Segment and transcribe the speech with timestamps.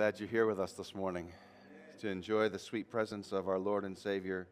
[0.00, 1.30] Glad you're here with us this morning
[1.98, 4.48] to enjoy the sweet presence of our Lord and Savior,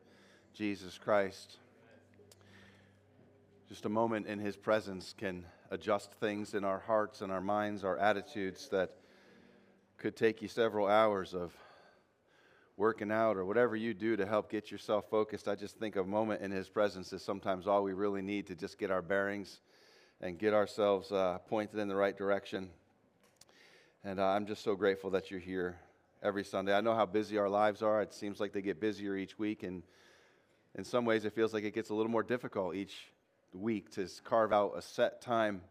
[0.52, 1.56] Jesus Christ.
[3.66, 7.82] Just a moment in His presence can adjust things in our hearts and our minds,
[7.82, 8.90] our attitudes that
[9.96, 11.56] could take you several hours of
[12.76, 15.48] working out or whatever you do to help get yourself focused.
[15.48, 18.54] I just think a moment in His presence is sometimes all we really need to
[18.54, 19.60] just get our bearings
[20.20, 22.68] and get ourselves uh, pointed in the right direction.
[24.04, 25.76] And uh, I'm just so grateful that you're here
[26.22, 26.72] every Sunday.
[26.72, 28.00] I know how busy our lives are.
[28.00, 29.64] It seems like they get busier each week.
[29.64, 29.82] And
[30.76, 32.94] in some ways, it feels like it gets a little more difficult each
[33.52, 35.62] week to carve out a set time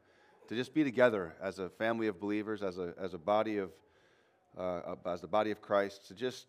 [0.50, 3.72] to just be together as a family of believers, as a, as a body of,
[4.58, 6.48] uh, as the body of Christ, to just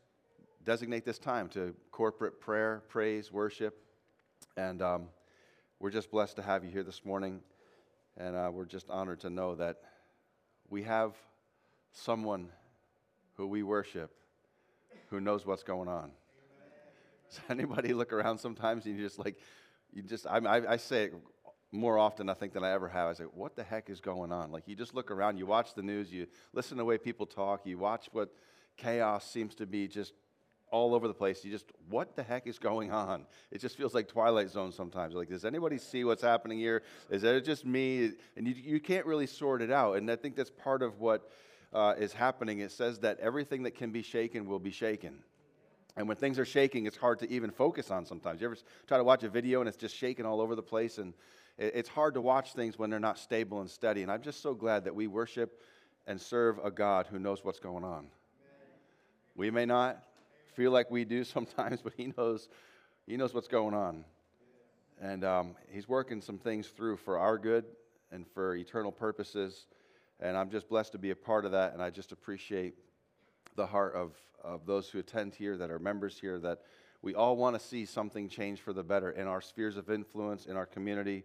[0.65, 3.81] designate this time to corporate prayer, praise, worship.
[4.56, 5.09] And um,
[5.79, 7.41] we're just blessed to have you here this morning.
[8.17, 9.77] And uh, we're just honored to know that
[10.71, 11.15] we have
[11.99, 12.49] someone
[13.37, 14.11] who we worship
[15.11, 16.11] who knows what's going on.
[17.31, 19.37] Does anybody look around sometimes and you just like,
[19.93, 21.15] you just, I, I, I say it
[21.73, 23.09] more often, I think, than I ever have.
[23.09, 24.51] I say, what the heck is going on?
[24.51, 27.27] Like, you just look around, you watch the news, you listen to the way people
[27.27, 28.33] talk, you watch what
[28.77, 30.12] chaos seems to be just
[30.71, 31.45] all over the place.
[31.45, 33.27] You just, what the heck is going on?
[33.51, 35.15] It just feels like Twilight Zone sometimes.
[35.15, 36.83] Like, does anybody see what's happening here?
[37.11, 38.12] Is it just me?
[38.37, 39.95] And you, you can't really sort it out.
[39.97, 41.31] And I think that's part of what
[41.73, 42.61] uh, is happening.
[42.61, 45.19] It says that everything that can be shaken will be shaken.
[45.97, 48.41] And when things are shaking, it's hard to even focus on sometimes.
[48.41, 50.99] You ever try to watch a video and it's just shaking all over the place?
[50.99, 51.13] And
[51.59, 54.03] it's hard to watch things when they're not stable and steady.
[54.03, 55.61] And I'm just so glad that we worship
[56.07, 58.07] and serve a God who knows what's going on.
[59.34, 60.03] We may not
[60.55, 62.49] feel like we do sometimes, but He knows,
[63.07, 64.05] he knows what's going on.
[65.01, 67.65] And um, He's working some things through for our good
[68.12, 69.67] and for eternal purposes.
[70.21, 71.73] And I'm just blessed to be a part of that.
[71.73, 72.75] And I just appreciate
[73.56, 74.12] the heart of,
[74.43, 76.62] of those who attend here, that are members here, that
[77.03, 80.47] we all want to see something change for the better in our spheres of influence,
[80.47, 81.25] in our community,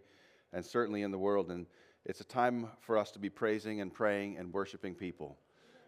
[0.52, 1.50] and certainly in the world.
[1.50, 1.66] And
[2.04, 5.36] it's a time for us to be praising and praying and worshiping people.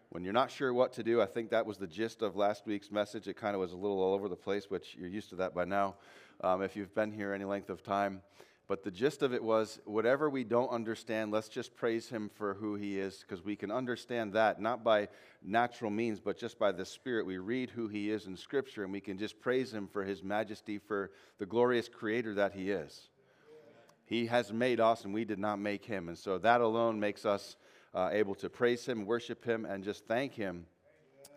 [0.09, 2.65] When you're not sure what to do, I think that was the gist of last
[2.65, 3.27] week's message.
[3.27, 5.53] It kind of was a little all over the place, which you're used to that
[5.53, 5.95] by now
[6.41, 8.21] um, if you've been here any length of time.
[8.67, 12.53] But the gist of it was whatever we don't understand, let's just praise him for
[12.53, 15.07] who he is, because we can understand that not by
[15.41, 17.25] natural means, but just by the Spirit.
[17.25, 20.21] We read who he is in Scripture, and we can just praise him for his
[20.21, 23.07] majesty, for the glorious creator that he is.
[24.05, 26.09] He has made us, and we did not make him.
[26.09, 27.55] And so that alone makes us
[27.95, 30.65] uh, able to praise him, worship him, and just thank him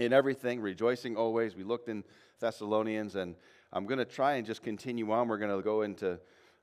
[0.00, 1.54] in everything, rejoicing always.
[1.54, 2.02] We looked in
[2.40, 3.36] Thessalonians, and
[3.72, 5.28] I'm going to try and just continue on.
[5.28, 6.18] We're going to go into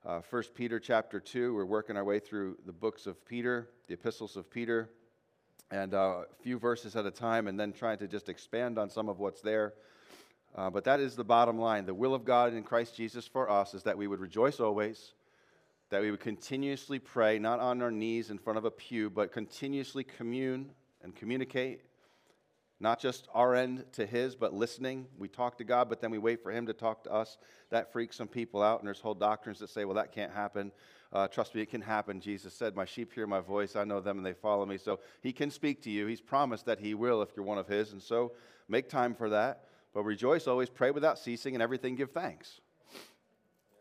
[0.05, 1.53] uh, 1 Peter chapter 2.
[1.53, 4.89] We're working our way through the books of Peter, the epistles of Peter,
[5.71, 8.89] and uh, a few verses at a time, and then trying to just expand on
[8.89, 9.73] some of what's there.
[10.55, 11.85] Uh, but that is the bottom line.
[11.85, 15.13] The will of God in Christ Jesus for us is that we would rejoice always,
[15.89, 19.31] that we would continuously pray, not on our knees in front of a pew, but
[19.31, 20.71] continuously commune
[21.03, 21.81] and communicate
[22.79, 25.07] not just our end to his, but listening.
[25.17, 27.37] We talk to God, but then we wait for him to talk to us.
[27.71, 30.71] That freaks some people out, and there's whole doctrines that say, well, that can't happen.
[31.11, 32.19] Uh, trust me, it can happen.
[32.19, 33.75] Jesus said, My sheep hear my voice.
[33.75, 34.77] I know them, and they follow me.
[34.77, 36.05] So he can speak to you.
[36.05, 37.93] He's promised that he will if you're one of his.
[37.93, 38.33] And so
[38.67, 39.63] make time for that.
[39.93, 42.59] But rejoice always, pray without ceasing, and everything give thanks.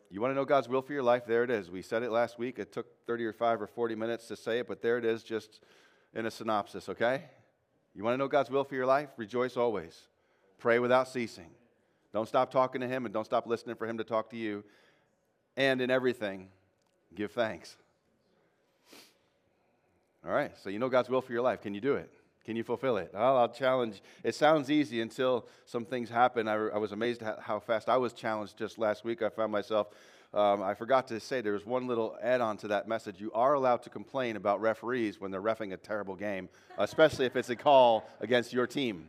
[0.09, 1.27] You want to know God's will for your life?
[1.27, 1.69] There it is.
[1.69, 2.61] We said it last week.
[2.61, 5.25] It took 30 or 5 or 40 minutes to say it, but there it is,
[5.25, 5.61] just
[6.15, 7.25] in a synopsis, okay?
[7.97, 9.09] You want to know God's will for your life?
[9.17, 9.99] Rejoice always.
[10.59, 11.49] Pray without ceasing.
[12.13, 14.65] Don't stop talking to Him and don't stop listening for Him to talk to you.
[15.57, 16.49] And in everything,
[17.15, 17.77] give thanks.
[20.27, 21.63] All right, so you know God's will for your life.
[21.63, 22.13] Can you do it?
[22.45, 23.11] Can you fulfill it?
[23.15, 24.03] Well, I'll challenge.
[24.23, 26.47] It sounds easy until some things happen.
[26.49, 29.23] I, I was amazed at how fast I was challenged just last week.
[29.23, 29.89] I found myself
[30.37, 33.19] um, I forgot to say there was one little add on to that message.
[33.19, 37.37] You are allowed to complain about referees when they're refing a terrible game, especially if
[37.37, 39.09] it's a call against your team.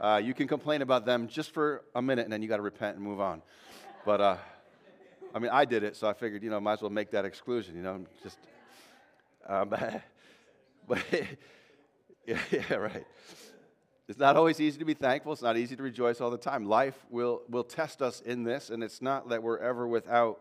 [0.00, 2.62] Uh, you can complain about them just for a minute and then you got to
[2.62, 3.42] repent and move on.
[4.04, 4.36] But, uh,
[5.32, 7.24] I mean, I did it, so I figured, you know, might as well make that
[7.24, 8.38] exclusion, you know, just.
[9.46, 9.68] Um,
[10.88, 10.98] but,
[12.26, 13.06] yeah, yeah, right.
[14.08, 15.32] It's not always easy to be thankful.
[15.32, 16.64] It's not easy to rejoice all the time.
[16.64, 20.40] Life will, will test us in this, and it's not that we're ever without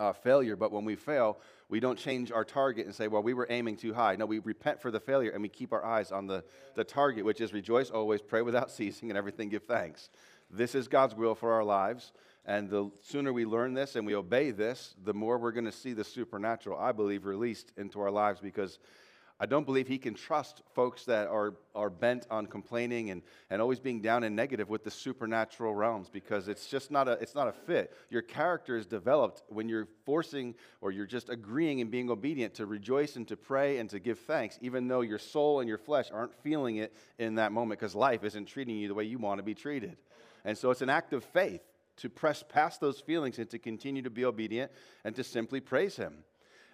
[0.00, 1.38] uh, failure, but when we fail,
[1.68, 4.16] we don't change our target and say, well, we were aiming too high.
[4.16, 6.42] No, we repent for the failure and we keep our eyes on the,
[6.74, 10.08] the target, which is rejoice always, pray without ceasing, and everything give thanks.
[10.50, 12.12] This is God's will for our lives.
[12.46, 15.72] And the sooner we learn this and we obey this, the more we're going to
[15.72, 18.78] see the supernatural, I believe, released into our lives because
[19.42, 23.62] I don't believe he can trust folks that are, are bent on complaining and, and
[23.62, 27.34] always being down and negative with the supernatural realms because it's just not a, it's
[27.34, 27.96] not a fit.
[28.10, 32.66] Your character is developed when you're forcing or you're just agreeing and being obedient to
[32.66, 36.10] rejoice and to pray and to give thanks, even though your soul and your flesh
[36.12, 39.38] aren't feeling it in that moment because life isn't treating you the way you want
[39.38, 39.96] to be treated.
[40.44, 41.62] And so it's an act of faith
[41.96, 44.70] to press past those feelings and to continue to be obedient
[45.04, 46.24] and to simply praise Him.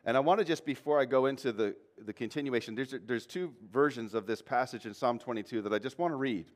[0.04, 3.52] And I want to just, before I go into the, the continuation, there's, there's two
[3.70, 6.46] versions of this passage in Psalm 22 that I just want to read.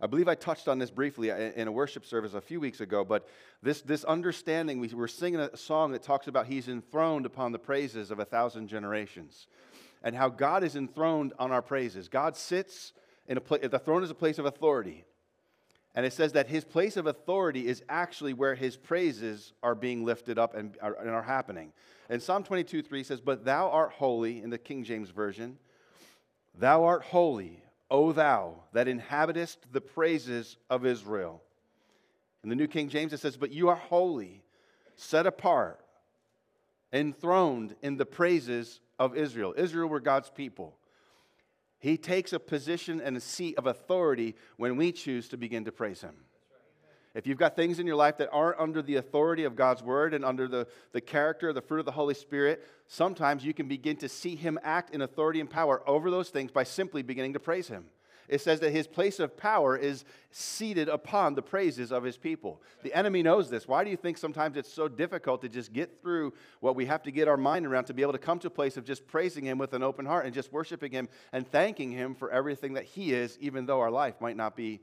[0.00, 2.80] I believe I touched on this briefly uh, in a worship service a few weeks
[2.80, 3.28] ago, but
[3.62, 7.58] this, this understanding, we were singing a song that talks about He's enthroned upon the
[7.58, 9.46] praises of a thousand generations,
[10.02, 12.08] and how God is enthroned on our praises.
[12.08, 12.92] God sits
[13.26, 15.04] in a place, the throne is a place of authority.
[15.94, 20.04] And it says that his place of authority is actually where his praises are being
[20.04, 21.72] lifted up and are, and are happening.
[22.08, 25.56] And Psalm 22 3 says, But thou art holy, in the King James Version,
[26.58, 31.42] thou art holy, O thou that inhabitest the praises of Israel.
[32.42, 34.42] In the New King James, it says, But you are holy,
[34.96, 35.80] set apart,
[36.92, 39.54] enthroned in the praises of Israel.
[39.56, 40.76] Israel were God's people.
[41.84, 45.70] He takes a position and a seat of authority when we choose to begin to
[45.70, 46.14] praise Him.
[47.14, 50.14] If you've got things in your life that aren't under the authority of God's word
[50.14, 53.68] and under the, the character, of the fruit of the Holy Spirit, sometimes you can
[53.68, 57.34] begin to see Him act in authority and power over those things by simply beginning
[57.34, 57.84] to praise Him.
[58.28, 62.62] It says that His place of power is seated upon the praises of His people.
[62.82, 63.68] The enemy knows this.
[63.68, 67.02] Why do you think sometimes it's so difficult to just get through what we have
[67.04, 69.06] to get our mind around to be able to come to a place of just
[69.06, 72.74] praising Him with an open heart and just worshiping Him and thanking Him for everything
[72.74, 74.80] that He is, even though our life might not be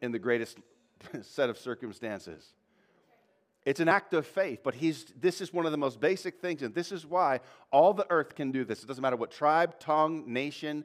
[0.00, 0.58] in the greatest
[1.22, 2.54] set of circumstances.
[3.64, 6.62] It's an act of faith, but he's, this is one of the most basic things,
[6.62, 8.82] and this is why all the earth can do this.
[8.82, 10.84] It doesn't matter what tribe, tongue, nation,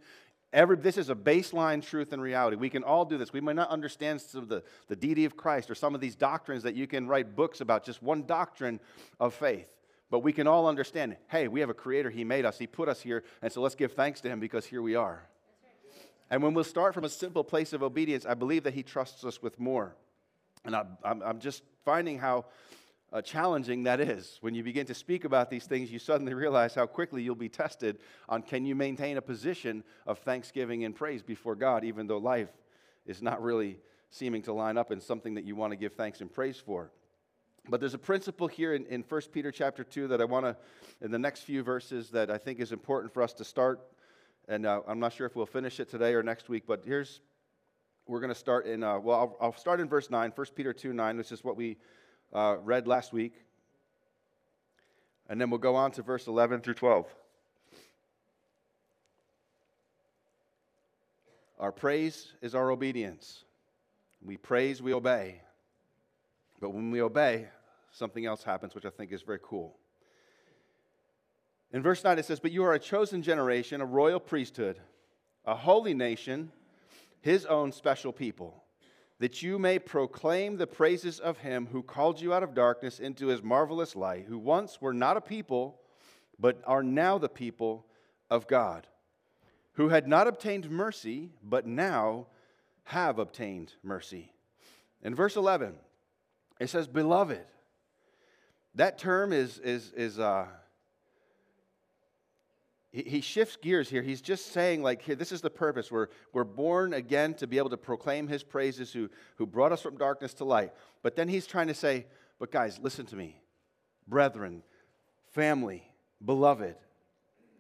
[0.54, 2.58] every, this is a baseline truth and reality.
[2.58, 3.34] We can all do this.
[3.34, 6.16] We might not understand some of the, the deity of Christ or some of these
[6.16, 8.80] doctrines that you can write books about, just one doctrine
[9.20, 9.70] of faith.
[10.10, 12.10] But we can all understand hey, we have a creator.
[12.10, 14.66] He made us, He put us here, and so let's give thanks to Him because
[14.66, 15.28] here we are.
[16.30, 19.24] And when we'll start from a simple place of obedience, I believe that He trusts
[19.26, 19.96] us with more.
[20.66, 22.46] And I'm, I'm just finding how
[23.14, 24.38] uh, challenging that is.
[24.42, 27.50] When you begin to speak about these things, you suddenly realize how quickly you'll be
[27.50, 32.18] tested on can you maintain a position of thanksgiving and praise before God, even though
[32.18, 32.50] life
[33.06, 36.22] is not really seeming to line up in something that you want to give thanks
[36.22, 36.92] and praise for.
[37.70, 40.56] But there's a principle here in, in 1 Peter chapter 2 that I want to,
[41.02, 43.82] in the next few verses, that I think is important for us to start.
[44.48, 47.20] And uh, I'm not sure if we'll finish it today or next week, but here's
[48.08, 50.72] we're going to start in, uh, well, I'll, I'll, start in verse 9, 1 Peter
[50.72, 51.78] 2 9, which is what we
[52.34, 53.34] uh, read last week.
[55.30, 57.06] And then we'll go on to verse 11 through 12.
[61.60, 63.44] Our praise is our obedience.
[64.24, 65.42] We praise, we obey.
[66.60, 67.48] But when we obey,
[67.92, 69.76] something else happens, which I think is very cool.
[71.74, 74.80] In verse 9, it says, But you are a chosen generation, a royal priesthood,
[75.46, 76.52] a holy nation
[77.22, 78.64] his own special people,
[79.20, 83.28] that you may proclaim the praises of him who called you out of darkness into
[83.28, 85.80] his marvelous light, who once were not a people,
[86.40, 87.86] but are now the people
[88.30, 88.86] of God,
[89.74, 92.28] who had not obtained mercy, but now
[92.84, 94.32] have obtained mercy.
[95.02, 95.76] In verse 11,
[96.60, 97.46] it says, Beloved.
[98.76, 100.46] That term is, is, is uh,
[103.04, 104.02] he shifts gears here.
[104.02, 105.92] He's just saying, like, here, this is the purpose.
[105.92, 109.82] We're, we're born again to be able to proclaim his praises, who, who brought us
[109.82, 110.74] from darkness to light.
[111.04, 112.06] But then he's trying to say,
[112.40, 113.40] but guys, listen to me.
[114.08, 114.64] Brethren,
[115.34, 115.84] family,
[116.24, 116.76] beloved.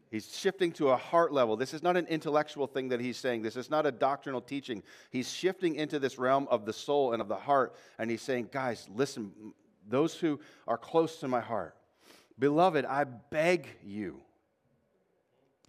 [0.10, 1.58] He's shifting to a heart level.
[1.58, 3.42] This is not an intellectual thing that he's saying.
[3.42, 4.82] This is not a doctrinal teaching.
[5.12, 7.76] He's shifting into this realm of the soul and of the heart.
[8.00, 9.34] And he's saying, guys, listen,
[9.88, 11.76] those who are close to my heart,
[12.40, 14.22] beloved, I beg you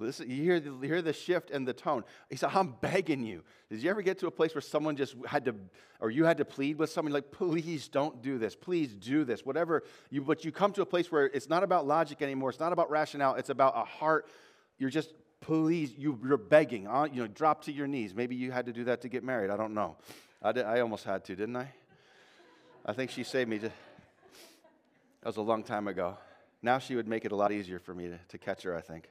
[0.00, 2.04] Listen, you hear, the, you hear the shift and the tone.
[2.30, 3.42] He said, I'm begging you.
[3.68, 5.56] Did you ever get to a place where someone just had to,
[5.98, 8.54] or you had to plead with someone, like, please don't do this.
[8.54, 9.44] Please do this.
[9.44, 9.82] Whatever.
[10.10, 12.50] You, but you come to a place where it's not about logic anymore.
[12.50, 13.34] It's not about rationale.
[13.34, 14.28] It's about a heart.
[14.78, 16.86] You're just, please, you, you're begging.
[16.86, 18.14] Uh, you know, drop to your knees.
[18.14, 19.50] Maybe you had to do that to get married.
[19.50, 19.96] I don't know.
[20.40, 21.72] I, did, I almost had to, didn't I?
[22.86, 23.58] I think she saved me.
[23.58, 23.72] That
[25.24, 26.16] was a long time ago.
[26.62, 28.80] Now she would make it a lot easier for me to, to catch her, I
[28.80, 29.08] think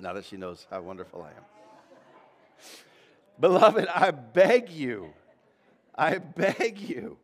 [0.00, 1.44] now that she knows how wonderful I am.
[3.40, 5.12] Beloved, I beg you,
[5.94, 7.18] I beg you.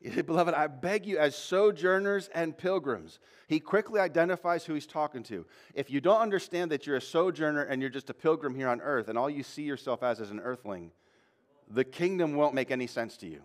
[0.00, 5.44] Beloved, I beg you, as sojourners and pilgrims, he quickly identifies who he's talking to.
[5.74, 8.80] If you don't understand that you're a sojourner and you're just a pilgrim here on
[8.80, 10.92] earth, and all you see yourself as is an earthling,
[11.68, 13.42] the kingdom won't make any sense to you.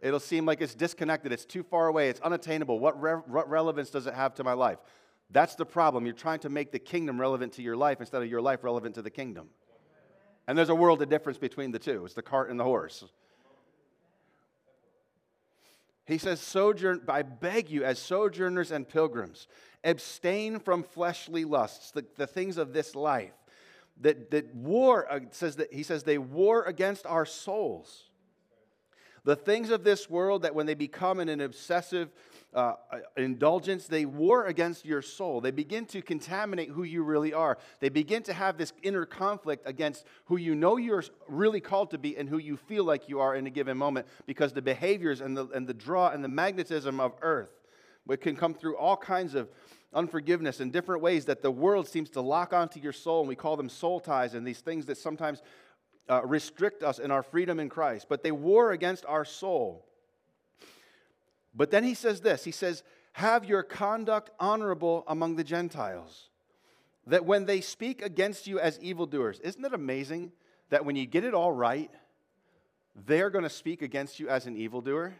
[0.00, 2.78] It'll seem like it's disconnected, it's too far away, it's unattainable.
[2.78, 4.78] What, re- what relevance does it have to my life?
[5.32, 6.04] That's the problem.
[6.04, 8.94] You're trying to make the kingdom relevant to your life instead of your life relevant
[8.96, 9.48] to the kingdom.
[10.46, 12.04] And there's a world of difference between the two.
[12.04, 13.04] It's the cart and the horse.
[16.04, 19.46] He says, Sojourn, I beg you, as sojourners and pilgrims,
[19.84, 23.32] abstain from fleshly lusts, the, the things of this life.
[24.00, 28.10] That, that war, uh, says that, he says, they war against our souls.
[29.24, 32.10] The things of this world that when they become in an obsessive
[32.54, 32.74] uh,
[33.16, 35.40] indulgence, they war against your soul.
[35.40, 37.56] They begin to contaminate who you really are.
[37.80, 41.98] They begin to have this inner conflict against who you know you're really called to
[41.98, 45.20] be and who you feel like you are in a given moment because the behaviors
[45.20, 47.50] and the, and the draw and the magnetism of earth
[48.10, 49.48] it can come through all kinds of
[49.94, 53.36] unforgiveness in different ways that the world seems to lock onto your soul and we
[53.36, 55.42] call them soul ties and these things that sometimes
[56.08, 59.86] uh, restrict us in our freedom in christ but they war against our soul
[61.54, 62.82] but then he says this He says,
[63.12, 66.28] Have your conduct honorable among the Gentiles,
[67.06, 70.32] that when they speak against you as evildoers, isn't it amazing
[70.70, 71.90] that when you get it all right,
[73.06, 75.14] they're going to speak against you as an evildoer?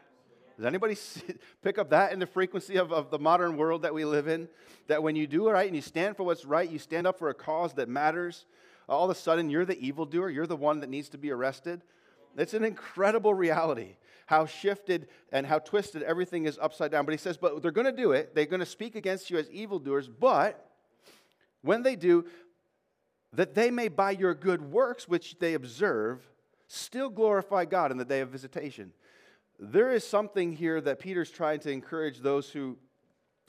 [0.57, 1.23] Does anybody see,
[1.62, 4.49] pick up that in the frequency of, of the modern world that we live in?
[4.87, 7.19] That when you do it right and you stand for what's right, you stand up
[7.19, 8.47] for a cause that matters,
[8.89, 11.83] all of a sudden you're the evildoer, you're the one that needs to be arrested.
[12.37, 13.97] It's an incredible reality
[14.33, 17.05] how shifted and how twisted everything is upside down.
[17.05, 18.35] But he says, but they're going to do it.
[18.35, 20.71] They're going to speak against you as evildoers, but
[21.61, 22.25] when they do,
[23.35, 26.23] that they may by your good works which they observe
[26.67, 28.95] still glorify God in the day of visitation.
[29.59, 32.79] There is something here that Peter's trying to encourage those who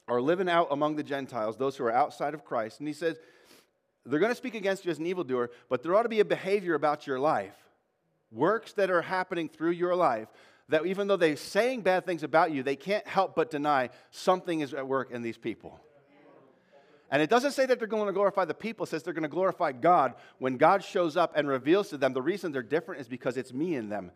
[0.09, 2.79] are living out among the Gentiles, those who are outside of Christ.
[2.79, 3.17] And he says,
[4.05, 6.25] they're going to speak against you as an evildoer, but there ought to be a
[6.25, 7.55] behavior about your life,
[8.33, 10.27] works that are happening through your life
[10.69, 14.61] that even though they're saying bad things about you, they can't help but deny something
[14.61, 15.79] is at work in these people.
[17.11, 19.21] And it doesn't say that they're going to glorify the people, it says they're going
[19.21, 23.01] to glorify God when God shows up and reveals to them the reason they're different
[23.01, 24.11] is because it's me in them.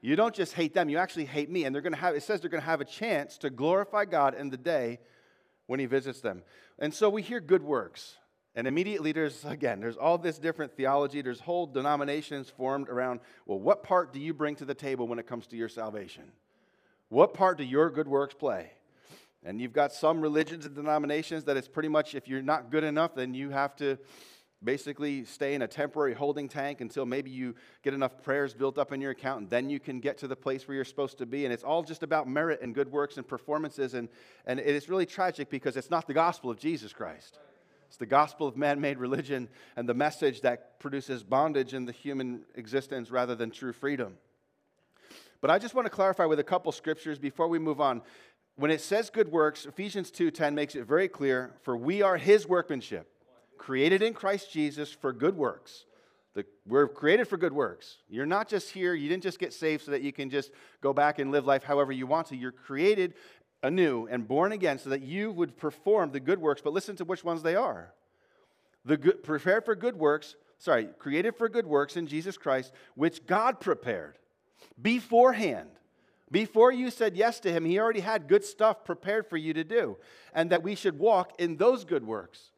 [0.00, 1.64] You don't just hate them, you actually hate me.
[1.64, 4.06] And they're going to have, it says they're going to have a chance to glorify
[4.06, 5.00] God in the day
[5.66, 6.42] when He visits them.
[6.78, 8.16] And so we hear good works.
[8.54, 11.22] And immediately there's, again, there's all this different theology.
[11.22, 15.18] There's whole denominations formed around, well, what part do you bring to the table when
[15.18, 16.24] it comes to your salvation?
[17.08, 18.70] What part do your good works play?
[19.44, 22.84] And you've got some religions and denominations that it's pretty much if you're not good
[22.84, 23.98] enough, then you have to
[24.62, 28.92] basically stay in a temporary holding tank until maybe you get enough prayers built up
[28.92, 31.24] in your account and then you can get to the place where you're supposed to
[31.24, 34.08] be and it's all just about merit and good works and performances and,
[34.44, 37.38] and it is really tragic because it's not the gospel of jesus christ
[37.90, 41.92] it's the gospel of man made religion and the message that produces bondage in the
[41.92, 44.16] human existence rather than true freedom.
[45.40, 48.02] But I just want to clarify with a couple scriptures before we move on.
[48.54, 52.46] When it says good works, Ephesians 2:10 makes it very clear, for we are his
[52.46, 53.10] workmanship,
[53.58, 55.84] created in Christ Jesus for good works.
[56.34, 57.96] The, we're created for good works.
[58.08, 60.92] You're not just here, you didn't just get saved so that you can just go
[60.92, 62.36] back and live life however you want to.
[62.36, 63.14] You're created
[63.62, 67.04] anew and born again so that you would perform the good works, but listen to
[67.04, 67.92] which ones they are.
[68.84, 73.26] The good, prepared for good works, sorry, created for good works in Jesus Christ, which
[73.26, 74.16] God prepared
[74.80, 75.68] beforehand.
[76.30, 79.64] Before you said yes to him, he already had good stuff prepared for you to
[79.64, 79.96] do,
[80.32, 82.52] and that we should walk in those good works.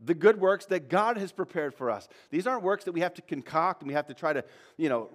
[0.00, 2.08] The good works that God has prepared for us.
[2.30, 4.44] These aren't works that we have to concoct and we have to try to,
[4.76, 5.10] you know,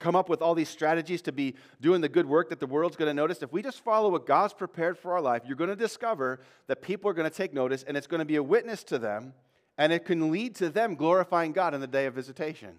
[0.00, 2.96] come up with all these strategies to be doing the good work that the world's
[2.96, 3.42] going to notice.
[3.42, 6.82] If we just follow what God's prepared for our life, you're going to discover that
[6.82, 9.34] people are going to take notice and it's going to be a witness to them
[9.78, 12.78] and it can lead to them glorifying God in the day of visitation.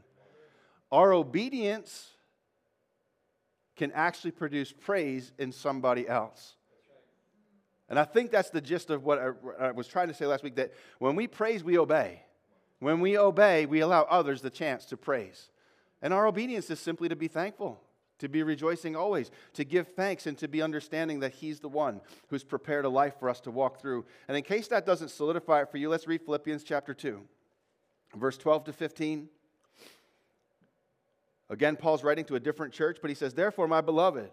[0.91, 2.09] Our obedience
[3.77, 6.55] can actually produce praise in somebody else.
[7.87, 9.19] And I think that's the gist of what
[9.59, 12.23] I was trying to say last week that when we praise, we obey.
[12.79, 15.50] When we obey, we allow others the chance to praise.
[16.01, 17.79] And our obedience is simply to be thankful,
[18.19, 22.01] to be rejoicing always, to give thanks, and to be understanding that He's the one
[22.29, 24.05] who's prepared a life for us to walk through.
[24.27, 27.21] And in case that doesn't solidify it for you, let's read Philippians chapter 2,
[28.15, 29.29] verse 12 to 15.
[31.49, 34.31] Again, Paul's writing to a different church, but he says, Therefore, my beloved,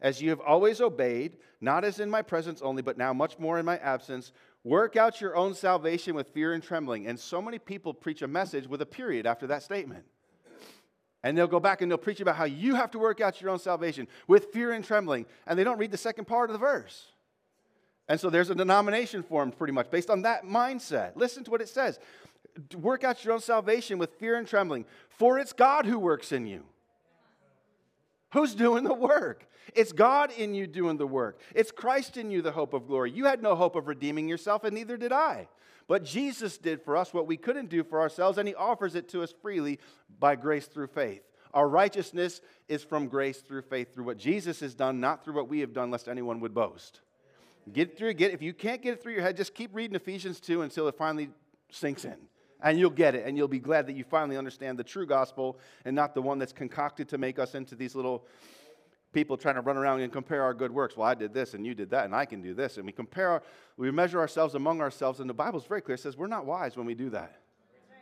[0.00, 3.58] as you have always obeyed, not as in my presence only, but now much more
[3.58, 4.32] in my absence,
[4.64, 7.06] work out your own salvation with fear and trembling.
[7.06, 10.04] And so many people preach a message with a period after that statement.
[11.22, 13.50] And they'll go back and they'll preach about how you have to work out your
[13.50, 15.26] own salvation with fear and trembling.
[15.46, 17.06] And they don't read the second part of the verse.
[18.08, 21.12] And so there's a denomination formed pretty much based on that mindset.
[21.14, 21.98] Listen to what it says
[22.76, 26.46] work out your own salvation with fear and trembling, for it's God who works in
[26.46, 26.64] you.
[28.32, 29.46] Who's doing the work?
[29.74, 31.40] It's God in you doing the work.
[31.54, 33.10] It's Christ in you, the hope of glory.
[33.10, 35.48] You had no hope of redeeming yourself, and neither did I.
[35.88, 39.08] But Jesus did for us what we couldn't do for ourselves, and He offers it
[39.10, 39.78] to us freely
[40.18, 41.22] by grace through faith.
[41.54, 45.48] Our righteousness is from grace through faith, through what Jesus has done, not through what
[45.48, 47.00] we have done, lest anyone would boast.
[47.72, 50.40] Get through, get if you can't get it through your head, just keep reading Ephesians
[50.40, 51.30] 2 until it finally
[51.70, 52.16] sinks in.
[52.64, 55.58] And you'll get it, and you'll be glad that you finally understand the true gospel
[55.84, 58.24] and not the one that's concocted to make us into these little
[59.12, 60.96] people trying to run around and compare our good works.
[60.96, 62.76] Well, I did this and you did that and I can do this.
[62.76, 63.42] And we compare,
[63.76, 65.20] we measure ourselves among ourselves.
[65.20, 65.94] And the Bible's very clear.
[65.94, 67.36] It says we're not wise when we do that.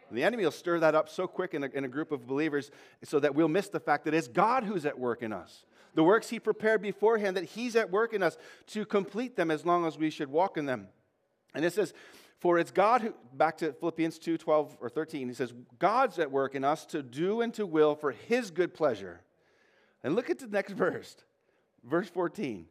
[0.09, 2.27] And the enemy will stir that up so quick in a, in a group of
[2.27, 2.71] believers
[3.05, 5.65] so that we'll miss the fact that it's God who's at work in us.
[5.95, 8.37] The works he prepared beforehand, that he's at work in us
[8.69, 10.89] to complete them as long as we should walk in them.
[11.55, 11.95] And it says,
[12.41, 16.31] for it's God who, back to Philippians 2 12 or 13, he says, God's at
[16.31, 19.21] work in us to do and to will for his good pleasure.
[20.03, 21.17] And look at the next verse,
[21.85, 22.67] verse 14.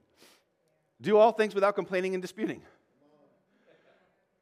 [1.02, 2.62] Do all things without complaining and disputing.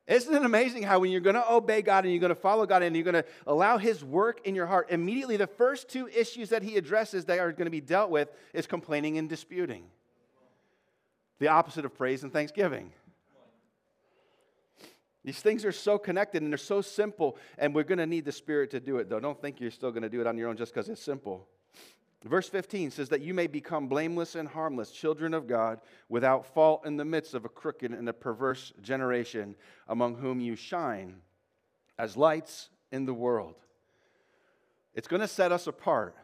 [0.08, 2.66] Isn't it amazing how when you're going to obey God and you're going to follow
[2.66, 6.08] God and you're going to allow His work in your heart, immediately the first two
[6.08, 9.84] issues that He addresses that are going to be dealt with is complaining and disputing.
[11.40, 12.94] The opposite of praise and thanksgiving.
[15.26, 18.32] These things are so connected and they're so simple, and we're going to need the
[18.32, 19.20] Spirit to do it, though.
[19.20, 21.50] Don't think you're still going to do it on your own just because it's simple.
[22.24, 26.86] Verse 15 says that you may become blameless and harmless, children of God, without fault
[26.86, 29.56] in the midst of a crooked and a perverse generation,
[29.88, 31.18] among whom you shine
[32.00, 33.56] as lights in the world.
[34.96, 36.16] It's going to set us apart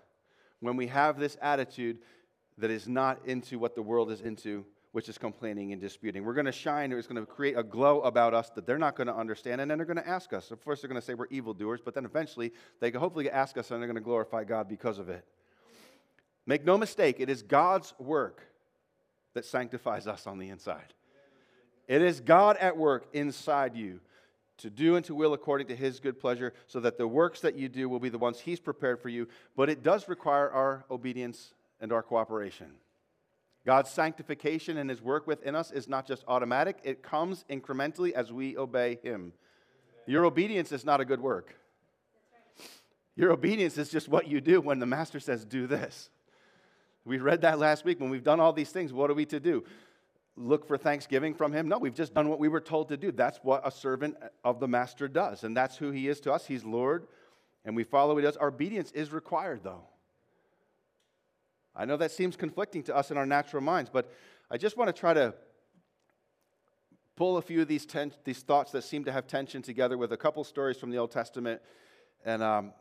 [0.62, 2.00] when we have this attitude
[2.58, 6.24] that is not into what the world is into, which is complaining and disputing.
[6.24, 8.96] We're going to shine, it's going to create a glow about us that they're not
[8.96, 10.50] going to understand, and then they're going to ask us.
[10.50, 13.70] Of course, they're going to say we're evildoers, but then eventually they hopefully ask us
[13.70, 15.24] and they're going to glorify God because of it.
[16.46, 18.42] Make no mistake, it is God's work
[19.34, 20.94] that sanctifies us on the inside.
[21.88, 24.00] It is God at work inside you
[24.58, 27.56] to do and to will according to his good pleasure, so that the works that
[27.56, 29.28] you do will be the ones he's prepared for you.
[29.56, 32.68] But it does require our obedience and our cooperation.
[33.66, 38.32] God's sanctification and his work within us is not just automatic, it comes incrementally as
[38.32, 39.34] we obey him.
[40.06, 41.56] Your obedience is not a good work.
[43.16, 46.10] Your obedience is just what you do when the master says, Do this.
[47.06, 48.00] We read that last week.
[48.00, 49.64] When we've done all these things, what are we to do?
[50.36, 51.68] Look for thanksgiving from him?
[51.68, 53.12] No, we've just done what we were told to do.
[53.12, 55.44] That's what a servant of the master does.
[55.44, 56.46] And that's who he is to us.
[56.46, 57.08] He's Lord,
[57.66, 58.38] and we follow what he does.
[58.38, 59.84] Our obedience is required, though.
[61.76, 64.12] I know that seems conflicting to us in our natural minds, but
[64.50, 65.34] I just want to try to
[67.16, 70.12] pull a few of these, ten- these thoughts that seem to have tension together with
[70.14, 71.62] a couple stories from the Old Testament.
[72.26, 72.74] And, um,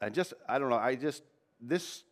[0.00, 1.22] and just, I don't know, I just,
[1.60, 2.04] this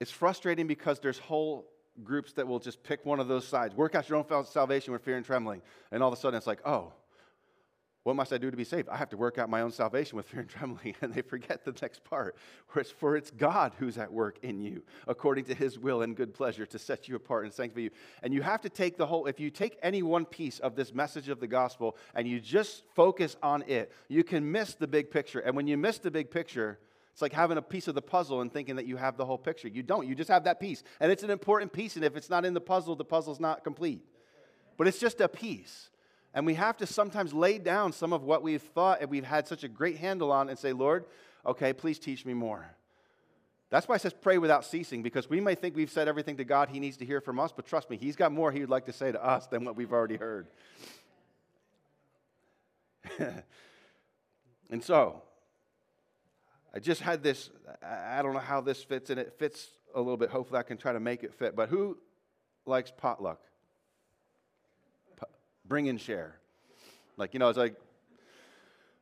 [0.00, 1.68] it's frustrating because there's whole
[2.04, 3.74] groups that will just pick one of those sides.
[3.74, 5.62] Work out your own salvation with fear and trembling.
[5.90, 6.92] And all of a sudden it's like, oh,
[8.04, 8.88] what must I do to be saved?
[8.88, 10.94] I have to work out my own salvation with fear and trembling.
[11.02, 12.36] And they forget the next part,
[12.70, 16.16] where it's for it's God who's at work in you, according to his will and
[16.16, 17.90] good pleasure to set you apart and sanctify you.
[18.22, 20.94] And you have to take the whole, if you take any one piece of this
[20.94, 25.10] message of the gospel and you just focus on it, you can miss the big
[25.10, 25.40] picture.
[25.40, 26.78] And when you miss the big picture,
[27.18, 29.38] it's like having a piece of the puzzle and thinking that you have the whole
[29.38, 29.66] picture.
[29.66, 30.06] You don't.
[30.06, 30.84] You just have that piece.
[31.00, 31.96] And it's an important piece.
[31.96, 34.04] And if it's not in the puzzle, the puzzle's not complete.
[34.76, 35.90] But it's just a piece.
[36.32, 39.48] And we have to sometimes lay down some of what we've thought and we've had
[39.48, 41.06] such a great handle on and say, Lord,
[41.44, 42.64] okay, please teach me more.
[43.68, 46.44] That's why it says pray without ceasing, because we may think we've said everything to
[46.44, 48.70] God he needs to hear from us, but trust me, he's got more he would
[48.70, 50.46] like to say to us than what we've already heard.
[54.70, 55.22] and so,
[56.74, 57.50] I just had this,
[57.82, 60.30] I don't know how this fits, and it fits a little bit.
[60.30, 61.56] Hopefully, I can try to make it fit.
[61.56, 61.96] But who
[62.66, 63.40] likes potluck?
[65.68, 66.36] bring and share.
[67.16, 67.74] Like, you know, it's like,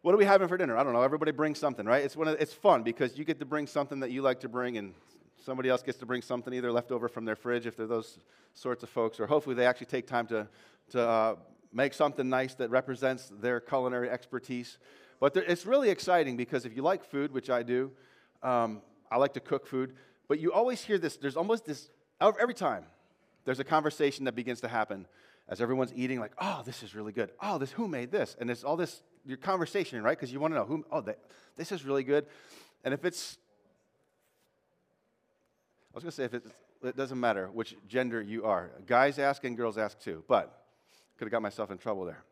[0.02, 0.76] what are we having for dinner?
[0.76, 1.02] I don't know.
[1.02, 2.05] Everybody brings something, right?
[2.05, 4.48] It's, one of, it's fun because you get to bring something that you like to
[4.48, 4.94] bring, and
[5.44, 8.18] somebody else gets to bring something either left over from their fridge if they're those
[8.55, 10.48] sorts of folks, or hopefully they actually take time to,
[10.90, 11.37] to uh,
[11.72, 14.79] make something nice that represents their culinary expertise.
[15.20, 17.90] But there, it's really exciting because if you like food, which I do,
[18.42, 19.94] um, I like to cook food,
[20.29, 22.85] but you always hear this, there's almost this, every time
[23.44, 25.07] there's a conversation that begins to happen
[25.48, 27.31] as everyone's eating, like, oh, this is really good.
[27.40, 28.37] Oh, this, who made this?
[28.40, 30.16] And it's all this your conversation, right?
[30.16, 31.14] Because you want to know who, oh, they,
[31.57, 32.26] this is really good.
[32.85, 33.38] And if it's,
[35.92, 36.48] I was going to say, if it's,
[36.83, 38.70] it doesn't matter which gender you are.
[38.87, 40.64] Guys ask and girls ask too, but
[41.16, 42.22] could have got myself in trouble there.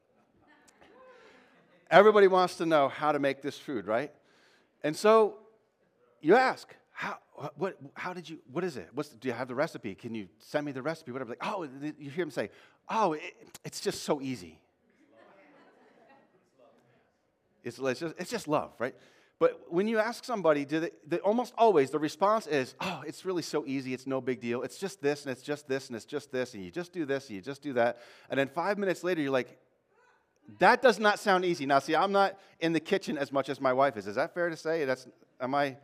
[1.94, 4.10] Everybody wants to know how to make this food, right?
[4.82, 5.36] And so
[6.20, 7.18] you ask, how,
[7.54, 8.88] what, how did you, what is it?
[8.94, 9.94] What's, do you have the recipe?
[9.94, 11.12] Can you send me the recipe?
[11.12, 11.30] Whatever.
[11.30, 12.50] Like, oh, you hear him say,
[12.88, 13.22] oh, it,
[13.64, 14.58] it's just so easy.
[17.62, 18.96] It's, it's, just, it's just love, right?
[19.38, 23.42] But when you ask somebody, they, they, almost always the response is, oh, it's really
[23.42, 23.94] so easy.
[23.94, 24.62] It's no big deal.
[24.62, 27.04] It's just this, and it's just this, and it's just this, and you just do
[27.04, 27.98] this, and you just do that.
[28.30, 29.56] And then five minutes later, you're like,
[30.58, 31.66] that does not sound easy.
[31.66, 34.06] Now, see, I'm not in the kitchen as much as my wife is.
[34.06, 34.84] Is that fair to say?
[34.84, 35.06] That's,
[35.40, 35.76] am I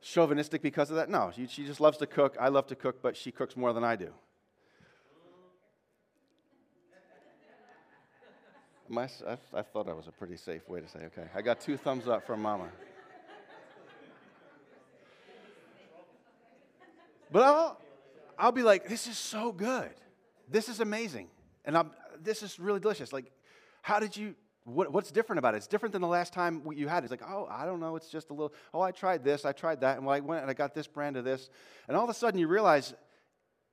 [0.00, 1.08] chauvinistic because of that?
[1.08, 2.36] No, she, she just loves to cook.
[2.40, 4.10] I love to cook, but she cooks more than I do.
[8.88, 11.28] My, I, I, thought that was a pretty safe way to say, okay.
[11.32, 12.68] I got two thumbs up from Mama.
[17.30, 17.80] But I'll,
[18.36, 19.92] I'll be like, this is so good.
[20.48, 21.28] This is amazing.
[21.64, 23.12] And I'm, this is really delicious.
[23.12, 23.30] Like,
[23.82, 25.58] how did you, what, what's different about it?
[25.58, 27.10] It's different than the last time you had it.
[27.10, 27.96] It's like, oh, I don't know.
[27.96, 29.96] It's just a little, oh, I tried this, I tried that.
[29.96, 31.48] And when I went and I got this brand of this.
[31.88, 32.94] And all of a sudden you realize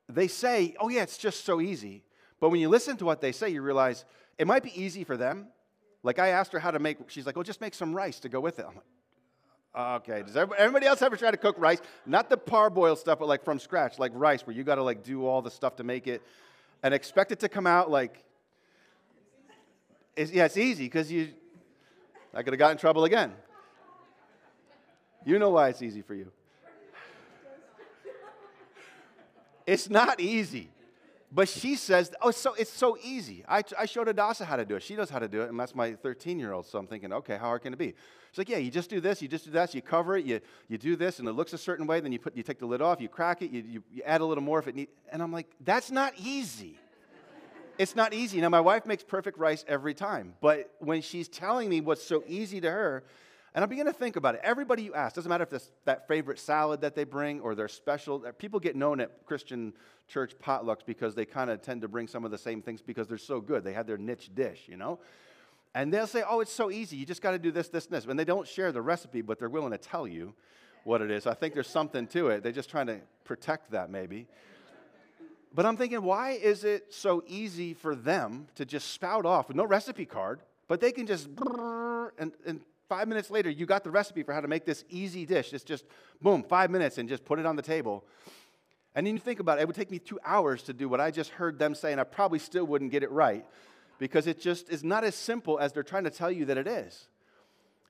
[0.09, 2.03] they say, oh, yeah, it's just so easy.
[2.39, 4.05] But when you listen to what they say, you realize
[4.37, 5.47] it might be easy for them.
[6.03, 8.29] Like I asked her how to make, she's like, well, just make some rice to
[8.29, 8.65] go with it.
[8.67, 10.23] I'm like, okay.
[10.23, 11.81] Does everybody else ever try to cook rice?
[12.05, 15.03] Not the parboiled stuff, but like from scratch, like rice, where you got to like
[15.03, 16.21] do all the stuff to make it
[16.83, 18.23] and expect it to come out like,
[20.17, 21.29] it's, yeah, it's easy because you,
[22.33, 23.31] I could have got in trouble again.
[25.25, 26.31] You know why it's easy for you.
[29.65, 30.69] It's not easy.
[31.29, 33.43] But she says, oh, so it's so easy.
[33.47, 34.83] I, I showed Adasa how to do it.
[34.83, 36.65] She knows how to do it, and that's my 13 year old.
[36.65, 37.93] So I'm thinking, okay, how hard can it be?
[38.31, 40.25] She's like, yeah, you just do this, you just do that, so you cover it,
[40.25, 42.59] you, you do this, and it looks a certain way, then you, put, you take
[42.59, 44.75] the lid off, you crack it, you, you, you add a little more if it
[44.75, 44.91] needs.
[45.11, 46.79] And I'm like, that's not easy.
[47.77, 48.41] It's not easy.
[48.41, 52.23] Now, my wife makes perfect rice every time, but when she's telling me what's so
[52.27, 53.03] easy to her,
[53.53, 54.41] and I begin to think about it.
[54.43, 57.67] Everybody you ask, doesn't matter if it's that favorite salad that they bring or their
[57.67, 59.73] special, uh, people get known at Christian
[60.07, 63.07] church potlucks because they kind of tend to bring some of the same things because
[63.07, 63.63] they're so good.
[63.63, 64.99] They have their niche dish, you know?
[65.73, 66.97] And they'll say, oh, it's so easy.
[66.97, 68.05] You just got to do this, this, and this.
[68.05, 70.33] And they don't share the recipe, but they're willing to tell you
[70.83, 71.25] what it is.
[71.25, 72.43] I think there's something to it.
[72.43, 74.27] They're just trying to protect that, maybe.
[75.53, 79.57] But I'm thinking, why is it so easy for them to just spout off with
[79.57, 81.27] no recipe card, but they can just,
[82.19, 85.25] and, and five minutes later, you got the recipe for how to make this easy
[85.25, 85.53] dish.
[85.53, 85.85] It's just,
[86.21, 88.03] boom, five minutes and just put it on the table.
[88.93, 90.99] And then you think about it, it would take me two hours to do what
[90.99, 93.45] I just heard them say, and I probably still wouldn't get it right
[93.99, 96.67] because it just is not as simple as they're trying to tell you that it
[96.67, 97.07] is.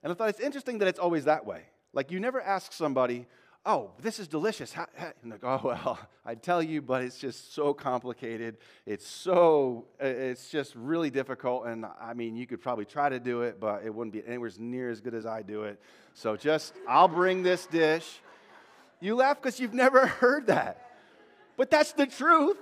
[0.04, 1.64] And I thought it's interesting that it's always that way.
[1.94, 3.26] Like you never ask somebody,
[3.68, 4.72] oh, this is delicious.
[4.72, 5.12] How, how?
[5.26, 8.58] like, oh, well, I tell you, but it's just so complicated.
[8.86, 11.68] It's so, it's just really difficult.
[11.68, 14.50] And I mean, you could probably try to do it, but it wouldn't be anywhere
[14.58, 15.80] near as good as I do it.
[16.14, 18.22] So just, I'll bring this dish.
[19.02, 20.84] You laugh because you've never heard that.
[21.58, 22.58] But that's the truth.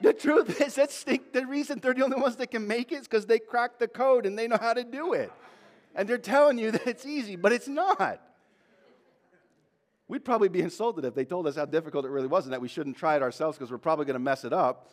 [0.00, 3.00] The truth is, that's the, the reason they're the only ones that can make it
[3.00, 5.32] is because they cracked the code and they know how to do it.
[5.94, 8.29] And they're telling you that it's easy, but it's not.
[10.10, 12.60] We'd probably be insulted if they told us how difficult it really was and that
[12.60, 14.90] we shouldn't try it ourselves because we're probably going to mess it up.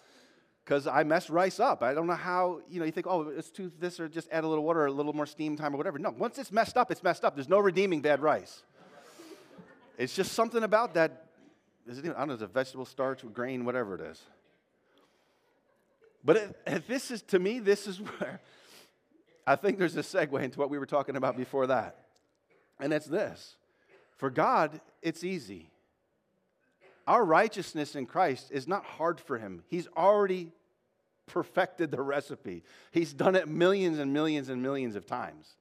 [0.63, 1.81] Because I mess rice up.
[1.81, 4.43] I don't know how, you know, you think, oh, it's too this or just add
[4.43, 5.97] a little water or a little more steam time or whatever.
[5.97, 7.33] No, once it's messed up, it's messed up.
[7.33, 8.61] There's no redeeming bad rice.
[9.97, 11.23] It's just something about that
[11.87, 14.21] is it even, I don't know, it's a vegetable starch, grain, whatever it is.
[16.23, 18.39] But if this is, to me, this is where
[19.47, 22.05] I think there's a segue into what we were talking about before that.
[22.79, 23.55] And it's this
[24.17, 25.69] For God, it's easy.
[27.07, 30.51] Our righteousness in Christ is not hard for Him, He's already
[31.25, 32.63] perfected the recipe.
[32.91, 35.57] He's done it millions and millions and millions of times.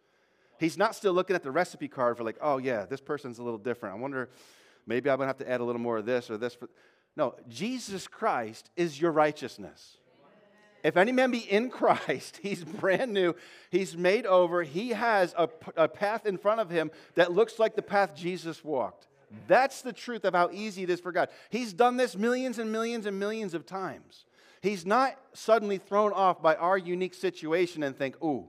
[0.59, 3.42] He's not still looking at the recipe card for, like, oh, yeah, this person's a
[3.42, 3.97] little different.
[3.97, 4.31] I wonder
[4.87, 6.57] Maybe I'm going to have to add a little more of this or this.
[7.16, 9.99] No, Jesus Christ is your righteousness.
[10.87, 13.35] If any man be in Christ, he's brand new.
[13.70, 14.62] He's made over.
[14.62, 18.62] He has a, a, path in front of him that looks like the path Jesus
[18.62, 19.09] walked.
[19.49, 21.29] That's the truth of how easy it is for God.
[21.51, 24.27] He's done this millions and millions and millions of times.
[24.62, 28.46] He's not suddenly thrown off by our unique situation and think, ooh,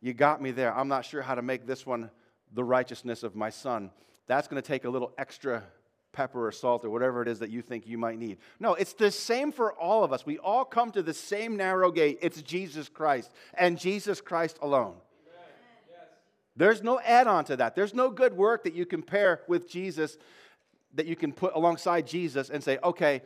[0.00, 0.76] you got me there.
[0.76, 2.10] I'm not sure how to make this one
[2.52, 3.92] the righteousness of my son
[4.26, 5.64] that's going to take a little extra
[6.12, 8.38] pepper or salt or whatever it is that you think you might need.
[8.58, 10.26] No, it's the same for all of us.
[10.26, 12.18] We all come to the same narrow gate.
[12.22, 14.94] It's Jesus Christ and Jesus Christ alone.
[16.56, 17.76] There's no add on to that.
[17.76, 20.18] There's no good work that you compare with Jesus
[20.94, 23.22] that you can put alongside Jesus and say, okay,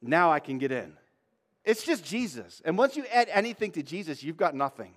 [0.00, 0.92] now I can get in.
[1.64, 2.62] It's just Jesus.
[2.64, 4.94] And once you add anything to Jesus, you've got nothing.